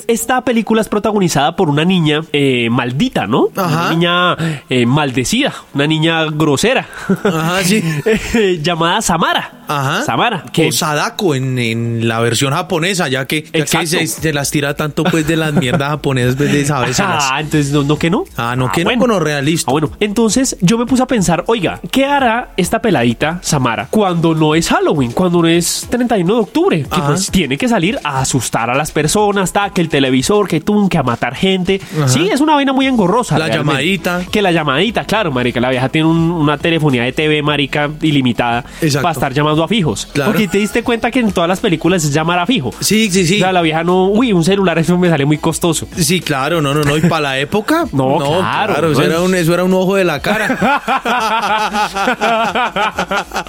Esta 0.08 0.42
película 0.42 0.82
es 0.82 0.90
protagonizada 0.90 1.56
por 1.56 1.70
una 1.70 1.86
niña 1.86 2.22
eh, 2.34 2.70
maldita, 2.70 3.28
¿no? 3.28 3.50
Ajá. 3.56 3.68
Una 3.68 3.90
niña 3.90 4.38
eh, 4.70 4.86
maldecida, 4.86 5.54
una 5.74 5.88
niña 5.88 6.26
grosera. 6.26 6.88
Ajá, 7.24 7.64
sí. 7.64 7.84
Eh, 8.34 8.60
llamada 8.62 9.02
Samara. 9.02 9.64
Ajá. 9.68 10.04
Samara. 10.04 10.44
Que 10.52 10.68
O 10.68 10.72
Sadako 10.72 11.36
en, 11.36 11.58
en 11.58 12.08
la 12.08 12.20
versión 12.20 12.54
japonesa, 12.54 13.08
ya 13.08 13.26
que, 13.26 13.44
ya 13.44 13.66
que 13.66 13.88
se, 13.88 14.08
se 14.08 14.34
las 14.34 14.52
tira 14.52 14.76
tanto 14.76 15.04
pues 15.04 15.26
de 15.28 15.36
las 15.36 15.54
mierdas 15.54 15.90
japonesas, 15.90 16.36
pues 16.36 16.52
de 16.52 16.66
sabérselas. 16.66 17.30
Ah, 17.32 17.42
entonces 17.42 17.72
no, 17.72 17.84
no 17.84 17.98
que 17.98 18.10
no. 18.10 18.24
Ah, 18.38 18.56
no, 18.56 18.72
que 18.72 18.84
no, 18.84 18.98
con 18.98 19.20
realista. 19.22 19.70
Ah, 19.70 19.72
bueno, 19.74 19.92
entonces 20.00 20.58
yo 20.62 20.78
me 20.78 20.86
puse 20.86 21.04
a 21.04 21.08
pensar, 21.08 21.44
oiga, 21.48 21.80
¿qué 21.92 22.06
hará 22.06 22.50
esta 22.58 22.82
peladita 22.82 23.40
Samara 23.42 23.88
cuando 23.90 24.34
no 24.34 24.56
es 24.56 24.70
Halloween, 24.70 25.12
cuando 25.12 25.42
no 25.42 25.48
es 25.48 25.88
31 25.90 26.34
de 26.34 26.40
octubre? 26.40 26.84
Que 26.84 27.02
pues 27.02 27.30
tiene 27.30 27.58
que 27.58 27.68
salir 27.68 28.00
a 28.04 28.09
asustar 28.10 28.70
a 28.70 28.76
las 28.76 28.92
personas, 28.92 29.54
ta, 29.54 29.70
que 29.70 29.82
el 29.82 29.90
televisor, 29.90 30.48
que 30.48 30.60
tú, 30.62 30.90
que 30.90 30.98
a 30.98 31.04
matar 31.04 31.36
gente. 31.36 31.80
Ajá. 31.98 32.08
Sí, 32.08 32.30
es 32.32 32.42
una 32.42 32.56
vaina 32.56 32.74
muy 32.74 32.88
engorrosa. 32.88 33.38
La 33.38 33.46
realmente. 33.48 33.72
llamadita. 33.74 34.22
Que 34.32 34.42
la 34.42 34.52
llamadita, 34.52 35.04
claro, 35.06 35.32
marica, 35.32 35.60
la 35.60 35.70
vieja 35.70 35.90
tiene 35.90 36.08
un- 36.08 36.32
una 36.32 36.58
telefonía 36.58 37.04
de 37.04 37.12
TV, 37.12 37.42
marica, 37.44 37.90
ilimitada 38.02 38.64
Exacto. 38.82 39.04
para 39.04 39.14
estar 39.14 39.34
llamando 39.34 39.64
a 39.64 39.68
fijos. 39.68 40.08
Claro. 40.14 40.32
Porque 40.32 40.48
te 40.48 40.58
diste 40.58 40.84
cuenta 40.84 41.12
que 41.12 41.20
en 41.20 41.32
todas 41.32 41.48
las 41.48 41.60
películas 41.60 42.04
es 42.04 42.14
llamar 42.14 42.40
a 42.40 42.46
fijo. 42.46 42.72
Sí, 42.80 43.10
sí, 43.12 43.26
sí. 43.28 43.36
O 43.36 43.40
sea, 43.40 43.52
la 43.52 43.62
vieja 43.62 43.84
no, 43.84 44.08
uy, 44.08 44.34
un 44.34 44.44
celular, 44.44 44.80
eso 44.80 44.98
me 44.98 45.10
sale 45.10 45.26
muy 45.26 45.38
costoso. 45.38 45.88
Sí, 45.98 46.22
claro, 46.22 46.62
no, 46.62 46.74
no, 46.74 46.82
no. 46.84 46.98
Y 46.98 47.02
para 47.02 47.22
la 47.22 47.40
época, 47.40 47.86
No, 47.92 48.18
claro, 48.18 48.92
eso, 48.92 49.02
no 49.02 49.06
era 49.06 49.22
un, 49.22 49.36
eso 49.36 49.54
era 49.54 49.64
un 49.64 49.74
ojo 49.74 49.96
de 49.96 50.04
la 50.06 50.22
cara. 50.22 50.58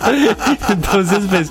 Entonces, 0.68 1.20
pues, 1.28 1.50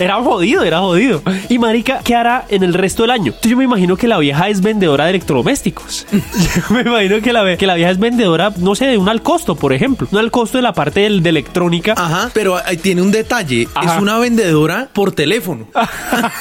era 0.00 0.16
jodido, 0.22 0.62
era 0.64 0.80
jodido. 0.80 1.22
Y 1.48 1.58
marica, 1.58 2.00
¿qué 2.04 2.14
hará 2.14 2.41
en 2.48 2.62
el 2.62 2.74
resto 2.74 3.02
del 3.02 3.10
año? 3.10 3.26
Entonces, 3.26 3.50
yo 3.50 3.56
me 3.56 3.64
imagino 3.64 3.96
que 3.96 4.08
la 4.08 4.18
vieja 4.18 4.48
es 4.48 4.60
vendedora 4.60 5.04
de 5.04 5.10
electrodomésticos. 5.10 6.06
Yo 6.12 6.74
me 6.74 6.80
imagino 6.82 7.20
que 7.20 7.32
la, 7.32 7.42
ve- 7.42 7.56
que 7.56 7.66
la 7.66 7.74
vieja 7.74 7.90
es 7.90 7.98
vendedora, 7.98 8.52
no 8.58 8.74
sé, 8.74 8.86
de 8.86 8.98
un 8.98 9.08
al 9.08 9.22
costo, 9.22 9.54
por 9.56 9.72
ejemplo. 9.72 10.06
Un 10.10 10.18
al 10.18 10.30
costo 10.30 10.58
de 10.58 10.62
la 10.62 10.72
parte 10.72 11.00
del- 11.00 11.22
de 11.22 11.28
electrónica. 11.30 11.94
Ajá, 11.96 12.30
pero 12.34 12.56
ahí 12.64 12.76
tiene 12.76 13.02
un 13.02 13.10
detalle. 13.10 13.68
Ajá. 13.74 13.96
Es 13.96 14.02
una 14.02 14.18
vendedora 14.18 14.88
por 14.92 15.12
teléfono. 15.12 15.66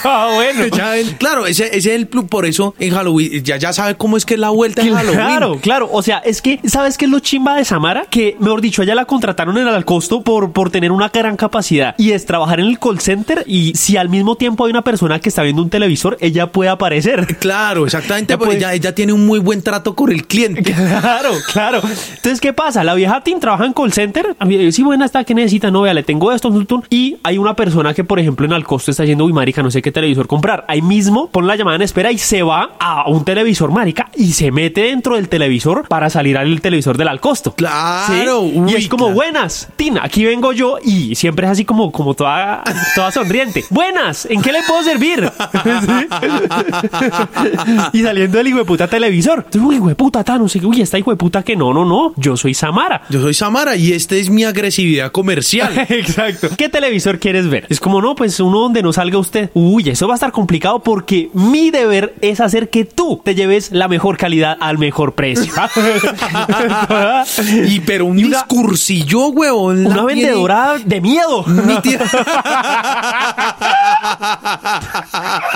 Ah, 0.04 0.32
bueno. 0.34 0.66
Ya 0.76 0.94
claro, 1.18 1.46
ese, 1.46 1.66
ese 1.68 1.78
es 1.78 1.86
el 1.88 2.08
plus. 2.08 2.26
Por 2.26 2.46
eso 2.46 2.74
en 2.80 2.94
Halloween 2.94 3.44
ya, 3.44 3.58
ya 3.58 3.72
sabe 3.74 3.96
cómo 3.96 4.18
es 4.18 4.26
que 4.26 4.34
es 4.36 4.40
la 4.40 4.50
vuelta 4.50 4.82
en 4.82 4.94
Halloween. 4.94 5.16
Claro, 5.20 5.60
claro. 5.62 5.90
O 5.92 6.02
sea, 6.02 6.18
es 6.20 6.42
que, 6.42 6.60
¿sabes 6.66 6.98
qué 6.98 7.06
es 7.06 7.12
lo 7.12 7.20
chimba 7.20 7.56
de 7.56 7.66
Samara? 7.66 8.06
Que, 8.10 8.36
mejor 8.40 8.62
dicho, 8.62 8.82
ella 8.84 8.96
la 8.96 9.06
contrataron 9.06 9.58
en 9.58 9.68
el 9.68 9.74
al 9.74 9.86
costo 9.86 10.22
por, 10.24 10.52
por 10.52 10.70
tener 10.72 10.92
una 10.92 11.10
gran 11.10 11.38
capacidad. 11.38 11.96
Y 11.98 12.12
es 12.12 12.26
trabajar 12.26 12.60
en 12.60 12.68
el 12.68 12.80
call 12.80 13.00
center. 13.00 13.44
Y 13.48 13.74
si 13.76 13.98
al 13.98 14.10
mismo 14.10 14.36
tiempo 14.36 14.66
hay 14.66 14.72
una 14.72 14.82
persona 14.84 15.20
que 15.20 15.30
está 15.30 15.44
viendo 15.44 15.62
un 15.62 15.70
televisor, 15.70 15.90
ella 16.19 16.47
puede 16.51 16.69
aparecer. 16.69 17.38
Claro, 17.39 17.86
exactamente. 17.86 18.34
Ya 18.34 18.38
Porque 18.38 18.56
puede- 18.56 18.60
ella, 18.60 18.73
ella 18.73 18.95
tiene 18.95 19.13
un 19.13 19.25
muy 19.25 19.39
buen 19.39 19.62
trato 19.62 19.95
con 19.95 20.12
el 20.12 20.25
cliente. 20.27 20.62
Claro, 20.63 21.32
claro. 21.51 21.77
Entonces, 21.82 22.39
¿qué 22.41 22.54
pasa? 22.54 22.84
La 22.84 22.93
vieja 22.93 23.21
Tim 23.23 23.39
trabaja 23.39 23.65
en 23.65 23.73
call 23.73 23.91
center. 23.93 24.36
A 24.39 24.45
mí, 24.45 24.71
Sí, 24.71 24.84
buena 24.84 25.06
está, 25.06 25.23
¿qué 25.23 25.34
necesita? 25.34 25.71
No, 25.71 25.82
vea, 25.82 25.93
le 25.93 26.04
tengo 26.04 26.32
esto. 26.32 26.51
Y 26.89 27.17
hay 27.23 27.38
una 27.38 27.56
persona 27.56 27.93
que, 27.93 28.04
por 28.04 28.19
ejemplo, 28.19 28.45
en 28.45 28.54
al 28.54 28.63
costo 28.63 28.91
está 28.91 29.04
yendo, 29.06 29.25
uy, 29.25 29.34
marica, 29.34 29.62
no 29.63 29.71
sé 29.71 29.82
qué 29.82 29.91
televisor 29.91 30.27
comprar. 30.27 30.65
Ahí 30.67 30.82
mismo 30.82 31.27
pone 31.30 31.47
la 31.47 31.56
llamada 31.56 31.75
en 31.75 31.82
espera 31.82 32.12
y 32.12 32.17
se 32.17 32.43
va 32.43 32.71
a 32.80 33.10
un 33.10 33.25
televisor, 33.25 33.71
marica, 33.71 34.10
y 34.15 34.34
se 34.34 34.51
mete 34.51 34.82
dentro 34.84 35.15
del 35.15 35.27
televisor 35.30 35.88
para 35.88 36.10
salir 36.10 36.38
al 36.38 36.62
televisor 36.62 36.97
del 36.97 37.08
al 37.08 37.19
costo. 37.19 37.54
Claro, 37.54 38.41
¿Sí? 38.41 38.58
uy, 38.60 38.71
y 38.71 38.75
es 38.75 38.88
como, 38.88 39.06
claro. 39.06 39.15
buenas, 39.15 39.69
Tina, 39.75 40.01
aquí 40.04 40.25
vengo 40.25 40.54
yo. 40.54 40.77
Y 40.84 41.15
siempre 41.15 41.45
es 41.45 41.51
así 41.54 41.65
como, 41.65 41.91
como 41.91 42.13
toda, 42.13 42.63
toda 42.95 43.12
sonriente. 43.12 43.63
Buenas, 43.69 44.25
¿en 44.30 44.41
qué 44.41 44.51
le 44.51 44.60
puedo 44.63 44.84
servir? 44.84 45.32
Y 47.93 48.03
saliendo 48.03 48.38
del 48.38 48.47
hijo 48.47 48.57
de 48.60 48.65
puta 48.65 48.88
televisor. 48.88 49.45
Uy, 49.60 49.75
hijo 49.75 49.88
de 49.88 49.95
puta, 49.95 50.23
ta, 50.23 50.38
no 50.38 50.47
sé 50.47 50.60
qué. 50.60 50.65
Uy, 50.65 50.81
esta 50.81 50.97
hijo 50.97 51.12
de 51.12 51.17
puta 51.17 51.43
que 51.43 51.55
no, 51.55 51.73
no, 51.73 51.86
no. 51.86 52.13
Yo 52.17 52.38
soy 52.38 52.53
Samara. 52.53 53.03
Yo 53.10 53.21
soy 53.21 53.34
Samara 53.34 53.75
y 53.75 53.93
esta 53.93 54.15
es 54.15 54.29
mi 54.29 54.43
agresividad 54.43 55.12
comercial. 55.12 55.86
Exacto. 55.89 56.49
¿Qué 56.57 56.69
televisor 56.69 57.19
quieres 57.19 57.49
ver? 57.49 57.65
Es 57.69 57.79
como, 57.79 58.01
no, 58.01 58.15
pues 58.15 58.39
uno 58.39 58.60
donde 58.60 58.84
no 58.84 58.93
salga 58.93 59.17
usted. 59.17 59.49
Uy, 59.53 59.89
eso 59.89 60.07
va 60.07 60.13
a 60.13 60.15
estar 60.15 60.31
complicado 60.31 60.79
porque 60.79 61.29
mi 61.34 61.71
deber 61.71 62.15
es 62.21 62.39
hacer 62.39 62.69
que 62.69 62.86
tú 62.86 63.21
te 63.23 63.36
lleves 63.36 63.71
la 63.71 63.88
mejor 63.88 64.17
calidad 64.17 64.57
al 64.60 64.77
mejor 64.77 65.13
precio. 65.13 65.51
y 67.67 67.79
pero 67.81 68.05
un 68.05 68.19
Y 68.19 68.23
una- 68.25 68.38
discursillo, 68.38 69.27
huevón. 69.29 69.86
Una 69.86 70.03
vendedora 70.05 70.75
de 70.84 71.01
miedo. 71.01 71.45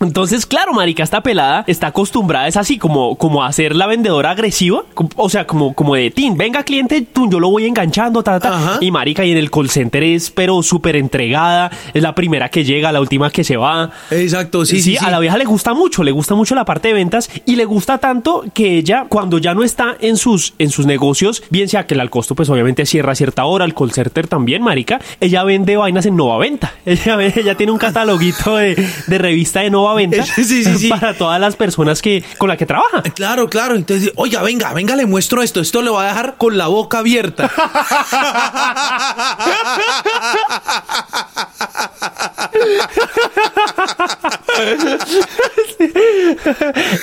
Entonces, 0.00 0.46
claro, 0.46 0.72
marica, 0.72 1.02
esta 1.02 1.22
pelada 1.22 1.64
está 1.66 1.88
acostumbrada, 1.88 2.48
es 2.48 2.56
así 2.56 2.78
como, 2.78 3.16
como 3.16 3.44
a 3.44 3.52
ser 3.52 3.76
la 3.76 3.86
vendedora 3.86 4.30
agresiva, 4.30 4.84
o 5.16 5.28
sea, 5.28 5.46
como, 5.46 5.74
como 5.74 5.94
de, 5.94 6.10
Tin, 6.10 6.36
venga 6.36 6.64
cliente, 6.64 7.00
tú, 7.02 7.30
yo 7.30 7.40
lo 7.40 7.48
voy 7.48 7.66
enganchando, 7.66 8.22
ta, 8.22 8.40
ta, 8.40 8.56
Ajá. 8.56 8.78
y 8.80 8.90
marica, 8.90 9.24
y 9.24 9.32
en 9.32 9.38
el 9.38 9.50
call 9.50 9.70
center 9.70 10.02
es, 10.02 10.30
pero 10.30 10.62
súper 10.62 10.96
entregada, 10.96 11.70
es 11.92 12.02
la 12.02 12.14
primera 12.14 12.48
que 12.48 12.64
llega, 12.64 12.92
la 12.92 13.00
última 13.00 13.30
que 13.30 13.44
se 13.44 13.56
va. 13.56 13.90
Exacto, 14.10 14.64
sí, 14.64 14.80
sí, 14.80 14.96
sí. 14.96 15.04
a 15.04 15.10
la 15.10 15.20
vieja 15.20 15.38
le 15.38 15.44
gusta 15.44 15.74
mucho, 15.74 16.02
le 16.02 16.10
gusta 16.10 16.34
mucho 16.34 16.54
la 16.54 16.64
parte 16.64 16.88
de 16.88 16.94
ventas 16.94 17.30
y 17.46 17.56
le 17.56 17.64
gusta 17.64 17.98
tanto 17.98 18.44
que 18.52 18.78
ella, 18.78 19.06
cuando 19.08 19.38
ya 19.38 19.54
no 19.54 19.62
está 19.62 19.96
en 20.00 20.16
sus, 20.16 20.54
en 20.58 20.70
sus 20.70 20.86
negocios, 20.86 21.42
bien 21.50 21.68
sea 21.68 21.86
que 21.86 21.94
el 21.94 22.00
al 22.00 22.10
costo, 22.10 22.34
pues 22.34 22.50
obviamente 22.50 22.84
cierra 22.84 23.12
a 23.12 23.14
cierta 23.14 23.44
hora, 23.44 23.64
el 23.64 23.74
call 23.74 23.92
center 23.92 24.26
también, 24.26 24.62
marica, 24.62 25.00
ella 25.20 25.44
vende 25.44 25.76
vainas 25.76 26.06
en 26.06 26.16
Nova 26.16 26.38
Venta. 26.38 26.72
Ella, 26.86 27.18
ella 27.22 27.56
tiene 27.56 27.72
un 27.72 27.78
cataloguito 27.78 28.56
de, 28.56 28.76
de 29.06 29.18
revista 29.18 29.60
de 29.60 29.70
Nova 29.70 29.83
Venta 29.92 30.24
Sí, 30.34 30.44
sí, 30.44 30.64
sí. 30.64 30.88
para 30.88 31.14
todas 31.14 31.38
las 31.38 31.56
personas 31.56 32.00
que, 32.00 32.24
con 32.38 32.48
las 32.48 32.56
que 32.56 32.64
trabaja. 32.64 33.02
Claro, 33.02 33.50
claro. 33.50 33.74
Entonces, 33.74 34.12
oiga, 34.16 34.42
venga, 34.42 34.72
venga, 34.72 34.96
le 34.96 35.04
muestro 35.04 35.42
esto. 35.42 35.60
Esto 35.60 35.82
le 35.82 35.90
va 35.90 36.04
a 36.04 36.08
dejar 36.08 36.36
con 36.36 36.56
la 36.56 36.68
boca 36.68 37.00
abierta. 37.00 37.50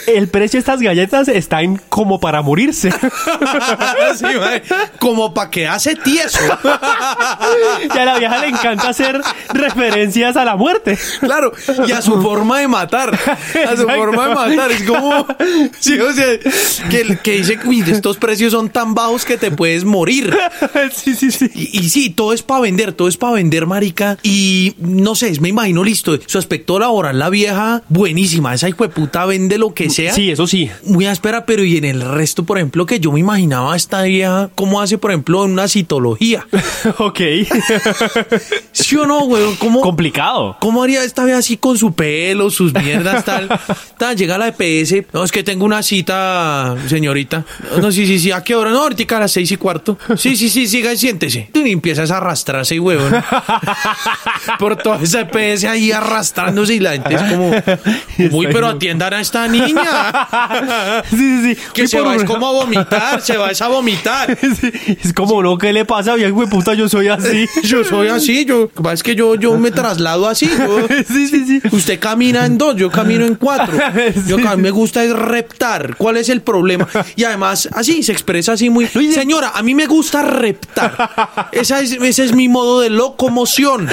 El 0.07 0.27
precio 0.29 0.57
de 0.57 0.59
estas 0.59 0.81
galletas 0.81 1.27
está 1.27 1.61
en 1.61 1.77
como 1.89 2.19
para 2.19 2.41
morirse. 2.41 2.91
Sí. 4.15 4.25
Como 4.99 5.33
para 5.33 5.49
que 5.49 5.67
hace 5.67 5.95
tieso. 5.95 6.39
y 7.93 7.97
a 7.97 8.05
la 8.05 8.19
vieja 8.19 8.39
le 8.39 8.47
encanta 8.47 8.89
hacer 8.89 9.21
referencias 9.53 10.35
a 10.37 10.45
la 10.45 10.55
muerte. 10.55 10.97
Claro, 11.19 11.51
y 11.87 11.91
a 11.91 12.01
su 12.01 12.21
forma 12.21 12.59
de 12.59 12.67
matar. 12.67 13.13
A 13.13 13.37
su 13.75 13.83
Exacto. 13.83 13.95
forma 13.95 14.27
de 14.27 14.35
matar. 14.35 14.71
Es 14.71 14.83
como. 14.83 15.25
Sí, 15.79 15.99
o 15.99 16.11
sea, 16.13 16.25
que, 16.89 17.17
que 17.23 17.31
dice, 17.37 17.59
uy, 17.65 17.83
estos 17.87 18.17
precios 18.17 18.51
son 18.51 18.69
tan 18.69 18.93
bajos 18.93 19.25
que 19.25 19.37
te 19.37 19.51
puedes 19.51 19.83
morir. 19.83 20.35
sí, 20.93 21.15
sí, 21.15 21.31
sí. 21.31 21.49
Y, 21.53 21.79
y 21.79 21.89
sí, 21.89 22.09
todo 22.09 22.33
es 22.33 22.41
para 22.43 22.61
vender, 22.61 22.93
todo 22.93 23.07
es 23.07 23.17
para 23.17 23.33
vender, 23.33 23.65
marica. 23.65 24.17
Y 24.23 24.75
no 24.79 25.15
sé, 25.15 25.29
me 25.41 25.49
imagino 25.49 25.83
listo. 25.83 26.17
Su 26.27 26.37
aspecto 26.37 26.79
laboral, 26.79 27.17
la 27.19 27.29
vieja, 27.29 27.81
buenísima. 27.89 28.53
Esa 28.53 28.69
hijo 28.69 28.83
de 28.83 28.89
puta 28.89 29.25
vende 29.25 29.57
lo 29.57 29.73
que 29.73 29.89
sea. 29.89 30.13
Sí, 30.13 30.31
eso 30.31 30.47
sí. 30.47 30.69
Muy 30.85 31.07
áspera, 31.07 31.45
pero 31.45 31.63
y 31.63 31.77
en 31.77 31.85
el 31.85 32.01
resto, 32.01 32.43
por 32.43 32.57
ejemplo, 32.57 32.85
que 32.85 32.99
yo 32.99 33.11
me 33.11 33.19
imaginaba 33.19 33.75
esta 33.75 34.03
vieja, 34.03 34.49
cómo 34.55 34.81
hace, 34.81 34.97
por 34.97 35.11
ejemplo, 35.11 35.43
en 35.43 35.51
una 35.51 35.67
citología. 35.67 36.47
ok. 36.99 37.19
¿Sí 38.71 38.95
o 38.95 39.05
no, 39.05 39.21
güey? 39.21 39.43
¿Cómo, 39.57 39.81
Complicado. 39.81 40.57
¿Cómo 40.61 40.83
haría 40.83 41.03
esta 41.03 41.25
vez 41.25 41.35
así 41.35 41.57
con 41.57 41.77
su 41.77 41.93
pelo, 41.93 42.49
sus 42.49 42.73
mierdas, 42.73 43.25
tal? 43.25 43.49
tal 43.97 44.15
llega 44.15 44.37
la 44.37 44.53
EPS. 44.55 45.11
No, 45.11 45.23
es 45.23 45.31
que 45.31 45.43
tengo 45.43 45.65
una 45.65 45.81
cita, 45.81 46.75
señorita. 46.87 47.43
No, 47.81 47.91
sí, 47.91 48.05
sí, 48.05 48.19
sí. 48.19 48.31
¿A 48.31 48.43
qué 48.43 48.55
hora? 48.55 48.71
No, 48.71 48.83
ahorita 48.83 49.17
a 49.17 49.21
las 49.21 49.31
seis 49.31 49.51
y 49.51 49.57
cuarto. 49.57 49.97
Sí, 50.15 50.35
sí, 50.35 50.49
sí, 50.49 50.67
siga 50.67 50.93
y 50.93 50.97
siéntese. 50.97 51.49
Y 51.53 51.71
empiezas 51.71 52.11
a 52.11 52.17
arrastrarse, 52.17 52.79
huevón. 52.79 53.11
Por 54.59 54.75
toda 54.75 55.01
esa 55.01 55.27
EPS 55.31 55.63
ahí 55.65 55.91
arrastrándose 55.91 56.75
y 56.75 56.79
la 56.79 56.91
gente 56.93 57.15
es 57.15 57.21
como, 57.23 57.51
muy, 58.31 58.47
pero 58.47 58.67
atiendan 58.67 59.13
a 59.13 59.21
esta 59.21 59.47
niña. 59.47 59.81
Sí, 61.09 61.17
sí, 61.17 61.55
sí. 61.55 61.61
Que 61.73 61.81
Uy, 61.83 61.87
se 61.87 62.01
va, 62.01 62.15
es 62.15 62.23
como 62.23 62.47
a 62.47 62.51
vomitar, 62.51 63.21
se 63.21 63.37
va 63.37 63.51
es 63.51 63.61
a 63.61 63.67
vomitar. 63.67 64.37
Sí, 64.61 64.97
Es 65.03 65.13
como, 65.13 65.41
no, 65.41 65.57
¿qué 65.57 65.71
le 65.73 65.85
pasa? 65.85 66.15
Viejo 66.15 66.41
de 66.41 66.47
puta, 66.47 66.73
yo 66.73 66.87
soy 66.89 67.07
así. 67.07 67.47
Yo 67.63 67.83
soy 67.83 68.07
así, 68.09 68.45
yo, 68.45 68.69
es 68.91 69.03
que 69.03 69.15
yo, 69.15 69.35
yo 69.35 69.57
me 69.57 69.71
traslado 69.71 70.27
así. 70.27 70.47
yo- 70.47 70.87
Sí, 71.07 71.27
sí, 71.27 71.45
sí. 71.45 71.61
Usted 71.71 71.99
camina 71.99 72.45
en 72.45 72.57
dos, 72.57 72.75
yo 72.75 72.89
camino 72.91 73.25
en 73.25 73.35
cuatro. 73.35 73.73
Yo 74.27 74.37
a 74.47 74.55
mí 74.55 74.61
me 74.61 74.71
gusta 74.71 75.03
es 75.03 75.11
reptar. 75.13 75.95
¿Cuál 75.97 76.17
es 76.17 76.29
el 76.29 76.41
problema? 76.41 76.87
Y 77.15 77.23
además, 77.23 77.69
así 77.73 78.03
se 78.03 78.11
expresa 78.11 78.53
así 78.53 78.69
muy. 78.69 78.87
Señora, 78.87 79.51
a 79.55 79.63
mí 79.63 79.73
me 79.75 79.85
gusta 79.87 80.21
reptar. 80.21 81.49
Esa 81.51 81.79
es, 81.81 81.93
ese 81.93 82.23
es 82.25 82.33
mi 82.33 82.47
modo 82.49 82.81
de 82.81 82.89
locomoción. 82.89 83.89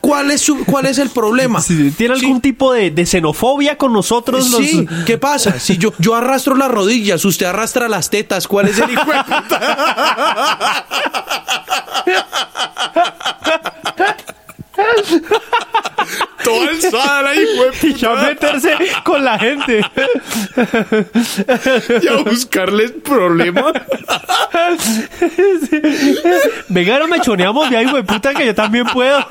¿Cuál 0.00 0.30
es 0.30 0.40
su, 0.42 0.64
cuál 0.66 0.86
es 0.86 0.98
el 0.98 1.10
problema? 1.10 1.60
Sí, 1.66 1.90
¿Tiene 1.96 2.14
algún 2.14 2.40
tipo 2.40 2.72
de, 2.72 2.90
de 2.90 3.06
xenofobia 3.06 3.76
con 3.78 3.92
nosotros? 3.92 4.50
los- 4.50 4.60
Sí, 4.60 4.86
¿qué 5.06 5.18
pasa? 5.18 5.58
Si 5.58 5.78
yo, 5.78 5.92
yo 5.98 6.14
arrastro 6.14 6.54
las 6.54 6.70
rodillas, 6.70 7.24
usted 7.24 7.46
arrastra 7.46 7.88
las 7.88 8.10
tetas, 8.10 8.46
¿cuál 8.46 8.68
es 8.68 8.78
el 8.78 8.90
hijo 8.90 9.04
de 9.04 9.24
puta? 9.24 10.86
Toda 16.46 16.68
alzada 16.70 17.22
la 17.22 17.34
hijo 17.34 17.64
Y 17.82 17.94
ya 17.94 18.14
meterse 18.14 18.76
con 19.04 19.24
la 19.24 19.36
gente. 19.36 19.80
y 22.02 22.08
a 22.08 22.16
buscarles 22.24 22.92
problemas. 23.02 23.72
Venga, 26.68 27.00
no 27.00 27.08
me 27.08 27.20
choneamos 27.20 27.68
de 27.68 27.78
ahí, 27.78 27.86
güey, 27.86 28.04
puta, 28.04 28.32
que 28.32 28.46
yo 28.46 28.54
también 28.54 28.86
puedo. 28.86 29.26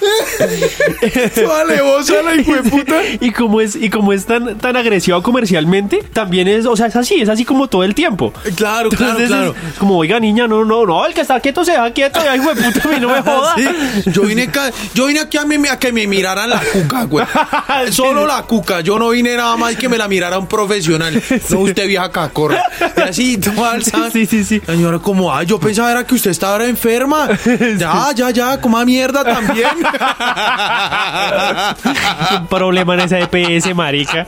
Toda 1.34 1.64
levosa 1.64 2.22
la 2.22 2.34
hijo 2.34 2.54
de 2.54 2.62
puta. 2.70 2.96
Y 3.20 3.30
como 3.32 3.60
es, 3.60 3.76
y 3.76 3.90
como 3.90 4.12
es 4.12 4.26
tan, 4.26 4.56
tan 4.58 4.76
agresiva 4.76 5.22
comercialmente, 5.22 6.02
también 6.12 6.48
es, 6.48 6.66
o 6.66 6.76
sea, 6.76 6.86
es 6.86 6.96
así, 6.96 7.20
es 7.20 7.28
así 7.28 7.44
como 7.44 7.68
todo 7.68 7.84
el 7.84 7.94
tiempo. 7.94 8.32
Claro, 8.56 8.88
claro, 8.90 9.18
Entonces, 9.18 9.28
claro. 9.28 9.54
es 9.72 9.78
como, 9.78 9.96
oiga, 9.98 10.20
niña, 10.20 10.46
no, 10.46 10.64
no, 10.64 10.86
no, 10.86 11.06
el 11.06 11.14
que 11.14 11.22
está 11.22 11.40
quieto 11.40 11.64
se 11.64 11.72
deja 11.72 11.90
quieto, 11.92 12.20
y 12.24 12.28
ay, 12.28 12.38
güey, 12.38 12.56
puta, 12.56 12.88
a 12.88 12.92
mí 12.92 13.00
no 13.00 13.08
me 13.08 13.22
joda. 13.22 13.54
Sí, 13.56 14.10
yo 14.12 14.22
vine, 14.22 14.50
ca- 14.50 14.70
yo 14.94 15.06
vine 15.06 15.20
aquí 15.20 15.36
a, 15.38 15.44
mí- 15.44 15.68
a 15.68 15.78
que 15.78 15.92
me 15.92 16.06
miraran 16.06 16.50
la 16.50 16.60
cuca, 16.60 17.04
güey. 17.04 17.26
Solo 17.90 18.26
la 18.26 18.42
cuca. 18.42 18.80
Yo 18.80 18.98
no 18.98 19.10
vine 19.10 19.36
nada 19.36 19.56
más 19.56 19.76
que 19.76 19.88
me 19.88 19.98
la 19.98 20.08
mirara 20.08 20.38
un 20.38 20.46
profesional. 20.46 21.20
No 21.50 21.60
usted 21.60 21.86
vieja 21.86 22.10
cacorra. 22.10 22.62
Y 22.96 23.00
así. 23.00 23.38
Sí, 24.12 24.26
sí, 24.26 24.44
sí. 24.44 24.60
Señora, 24.64 24.98
como, 24.98 25.34
ay, 25.34 25.46
yo 25.46 25.58
pensaba 25.58 25.90
era 25.90 26.04
que 26.06 26.14
usted 26.14 26.30
estaba 26.30 26.64
enferma. 26.64 27.28
Ya, 27.78 28.10
ya, 28.14 28.30
ya, 28.30 28.60
coma 28.60 28.84
mierda 28.84 29.24
también. 29.24 29.68
un 32.40 32.46
problema 32.48 32.94
en 32.94 33.00
esa 33.00 33.18
EPS, 33.20 33.74
marica. 33.74 34.26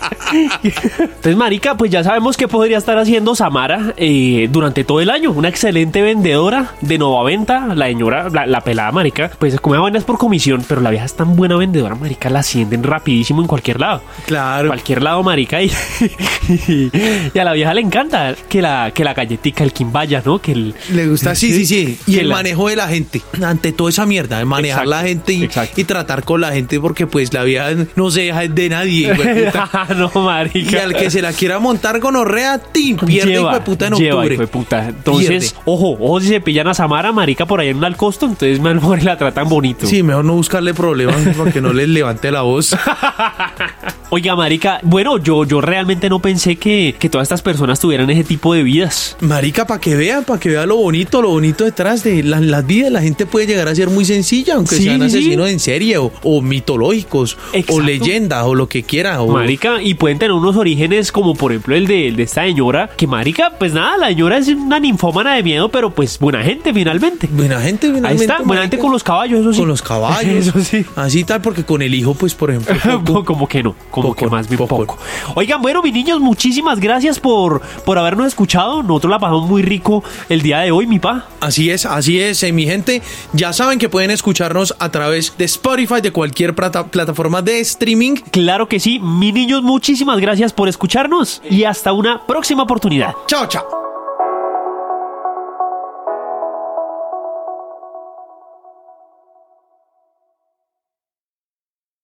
Entonces, 0.62 1.37
marica, 1.37 1.77
pues 1.77 1.90
ya 1.90 2.03
sabemos 2.05 2.37
qué 2.37 2.49
podría 2.49 2.79
estar 2.79 2.99
haciendo 2.99 3.35
Samara 3.35 3.94
eh, 3.96 4.49
durante 4.51 4.85
todo 4.85 5.01
el 5.01 5.11
año. 5.11 5.31
Una 5.33 5.49
excelente 5.49 6.03
vendedora 6.03 6.73
de 6.81 6.99
Nova 6.99 7.25
Venta, 7.25 7.75
la 7.75 7.87
señora, 7.87 8.29
la, 8.31 8.46
la 8.46 8.61
pelada, 8.62 8.92
marica. 8.92 9.31
Pues 9.38 9.59
come 9.61 9.79
vainas 9.79 10.05
por 10.05 10.18
comisión, 10.18 10.64
pero 10.68 10.81
la 10.81 10.90
vieja 10.90 11.05
es 11.05 11.14
tan 11.14 11.37
buena 11.37 11.57
vendedora, 11.57 11.94
marica, 11.94 12.31
la 12.31 12.40
ascienden 12.40 12.83
rapidísimo 12.83 13.40
en 13.40 13.46
cualquier 13.49 13.81
lado. 13.81 14.03
Claro. 14.27 14.68
Cualquier 14.68 15.03
lado, 15.03 15.23
marica. 15.23 15.61
Y, 15.62 15.70
y 17.35 17.38
a 17.38 17.44
la 17.44 17.53
vieja 17.53 17.75
le 17.75 17.81
encanta 17.81 18.35
que 18.49 18.62
la, 18.62 18.90
que 18.92 19.05
la 19.05 19.14
galletica, 19.14 19.64
el 19.64 19.73
quimbaya, 19.73 20.23
¿no? 20.25 20.38
Que 20.40 20.53
el, 20.53 20.75
Le 20.92 21.07
gusta, 21.09 21.35
sí, 21.35 21.53
sí, 21.53 21.66
sí. 21.66 21.99
Y 22.07 22.14
Que 22.14 22.20
el 22.20 22.29
la- 22.29 22.37
manejo 22.37 22.68
de 22.68 22.77
la 22.77 22.88
gente. 22.88 23.23
Ante 23.44 23.73
toda 23.73 23.90
esa 23.90 24.07
mierda, 24.07 24.38
de 24.38 24.44
manejar 24.44 24.85
Exacto, 24.85 24.90
la 24.90 25.03
gente 25.09 25.33
y, 25.33 25.49
exacto. 25.51 25.81
y 25.81 25.85
tratar 25.85 26.25
con 26.25 26.41
la 26.41 26.53
gente, 26.53 26.81
porque 26.81 27.07
pues 27.07 27.33
la 27.33 27.43
vida 27.45 27.69
no 27.97 28.11
se 28.11 28.23
deja 28.23 28.41
de 28.49 28.69
nadie, 28.69 29.13
no, 29.97 30.11
marica. 30.23 30.71
Y 30.71 30.77
al 30.77 30.95
que 30.95 31.11
se 31.11 31.21
la 31.23 31.33
quiera 31.33 31.59
montar 31.59 32.01
con 32.01 32.17
orrea, 32.17 32.59
¡tim! 32.59 32.97
Pierde, 32.97 33.35
hijo 33.35 33.51
de 33.51 33.61
puta, 33.61 33.87
en 33.89 33.95
lleva, 33.95 34.15
octubre. 34.17 34.35
hijo 34.35 34.43
de 34.43 34.49
puta. 34.49 34.89
Entonces, 34.89 35.53
Pierde. 35.53 35.63
ojo, 35.67 35.97
ojo 36.01 36.21
si 36.21 36.29
se 36.29 36.41
pillan 36.41 36.69
a 36.69 36.75
Samara, 36.75 37.13
marica, 37.13 37.47
por 37.47 37.61
ahí 37.61 37.69
en 37.69 37.77
un 37.79 37.85
al 37.85 37.97
costo, 37.97 38.27
entonces 38.27 38.61
mejor 38.61 39.03
la 39.03 39.17
tratan 39.19 39.49
bonito. 39.49 39.87
Sí, 39.87 40.03
mejor 40.03 40.25
no 40.25 40.35
buscarle 40.35 40.75
problemas 40.75 41.17
para 41.37 41.53
que 41.53 41.61
no 41.61 41.73
les 41.73 41.89
levante 41.89 42.31
la 42.31 42.43
voz. 42.43 42.75
Oiga, 44.13 44.35
marica, 44.35 44.81
bueno, 44.83 45.19
yo, 45.19 45.45
yo 45.45 45.61
realmente 45.61 46.09
no 46.09 46.19
pensé 46.19 46.57
que, 46.57 46.97
que 46.99 47.09
todas 47.09 47.27
estas 47.27 47.43
personas 47.43 47.79
tuvieran 47.79 48.11
ese 48.11 48.25
tipo 48.25 48.53
de 48.55 48.65
vidas. 48.65 49.17
Marica, 49.21 49.67
para 49.69 49.81
que 49.81 49.95
vean, 49.95 50.25
para 50.25 50.41
que 50.41 50.49
vean 50.49 50.69
lo 50.69 50.77
bonito, 50.77 51.23
lo 51.23 51.29
bonito 51.29 51.65
detrás 51.65 52.03
de 52.03 52.25
la- 52.25 52.41
las 52.41 52.67
vidas. 52.67 52.91
La 52.91 53.01
gente 53.03 53.25
puede 53.25 53.47
llegar 53.47 53.69
a 53.69 53.75
ser 53.75 53.89
muy 53.89 54.05
sencilla, 54.05 54.55
aunque 54.57 54.75
Sí, 54.77 54.85
sean 54.85 55.09
sí. 55.09 55.37
Asesinos 55.44 55.50
en 55.50 55.61
serie 55.61 55.98
o, 55.98 56.12
o 56.22 56.42
mitológicos 56.42 57.37
o 57.68 57.81
leyendas 57.81 58.44
o 58.44 58.55
lo 58.55 58.68
que 58.68 58.83
quiera. 58.83 59.20
O, 59.22 59.29
Marica, 59.29 59.83
y 59.83 59.94
pueden 59.94 60.18
tener 60.18 60.33
unos 60.33 60.57
orígenes 60.57 61.12
como 61.12 61.35
por 61.35 61.53
ejemplo 61.53 61.74
el 61.74 61.87
de, 61.87 62.09
el 62.09 62.16
de 62.16 62.22
esta 62.24 62.42
señora, 62.42 62.90
que 62.96 63.07
marica, 63.07 63.53
pues 63.59 63.72
nada, 63.72 63.96
la 63.96 64.09
señora 64.09 64.38
es 64.38 64.48
una 64.48 64.79
ninfómana 64.79 65.35
de 65.35 65.42
miedo, 65.42 65.68
pero 65.68 65.90
pues 65.90 66.18
buena 66.18 66.42
gente 66.42 66.72
finalmente. 66.72 67.29
Buena 67.31 67.61
gente, 67.61 67.87
Ahí 67.87 67.94
finalmente, 67.94 68.24
está, 68.24 68.42
buena 68.42 68.62
gente 68.62 68.79
con 68.79 68.92
los 68.92 69.03
caballos, 69.03 69.40
eso 69.40 69.53
sí. 69.53 69.59
Con 69.59 69.68
los 69.68 69.83
caballos. 69.83 70.31
Eso 70.40 70.59
sí. 70.61 70.85
Así 70.96 71.24
tal, 71.24 71.42
porque 71.42 71.64
con 71.64 71.83
el 71.83 71.94
hijo, 71.94 72.14
pues, 72.14 72.35
por 72.35 72.50
ejemplo. 72.50 73.05
poco. 73.05 73.24
como 73.24 73.48
que 73.48 73.62
no, 73.62 73.74
como 73.90 74.09
Poco, 74.09 74.20
que 74.20 74.26
más 74.29 74.48
bien 74.48 74.59
poco. 74.59 74.79
poco. 74.79 74.98
Oigan, 75.35 75.61
bueno, 75.61 75.83
mis 75.83 75.92
niños, 75.92 76.20
muchísimas 76.20 76.81
gracias 76.81 77.20
por, 77.20 77.61
por 77.85 77.98
habernos 77.98 78.26
escuchado. 78.26 78.83
Nosotros 78.83 79.11
la 79.11 79.18
pasamos 79.18 79.48
muy 79.48 79.62
rico 79.62 80.03
el 80.29 80.42
día 80.42 80.61
de 80.61 80.70
hoy, 80.70 80.87
mi 80.87 80.98
pa. 80.98 81.26
Así 81.40 81.70
es, 81.70 81.87
así 81.87 82.20
es, 82.20 82.42
eh, 82.42 82.53
mi 82.53 82.66
gente. 82.66 83.03
Ya 83.33 83.53
saben 83.53 83.79
que 83.79 83.88
pueden 83.88 84.11
escucharnos 84.11 84.74
a 84.79 84.90
través 84.90 85.30
de 85.38 85.45
Spotify, 85.45 86.01
de 86.01 86.12
cualquier 86.12 86.55
plata- 86.55 86.87
plataforma 86.87 87.43
de 87.43 87.61
streaming. 87.61 88.16
Claro 88.31 88.69
que 88.69 88.81
sí, 88.81 88.99
mis 88.99 89.33
niños, 89.35 89.62
muchísimas 89.62 90.19
gracias 90.21 90.53
por 90.53 90.69
escucharnos 90.69 91.40
y 91.49 91.64
hasta 91.64 91.93
una 91.93 92.27
próxima 92.27 92.62
oportunidad. 92.62 93.12
Chao, 93.27 93.47
chao. 93.47 93.89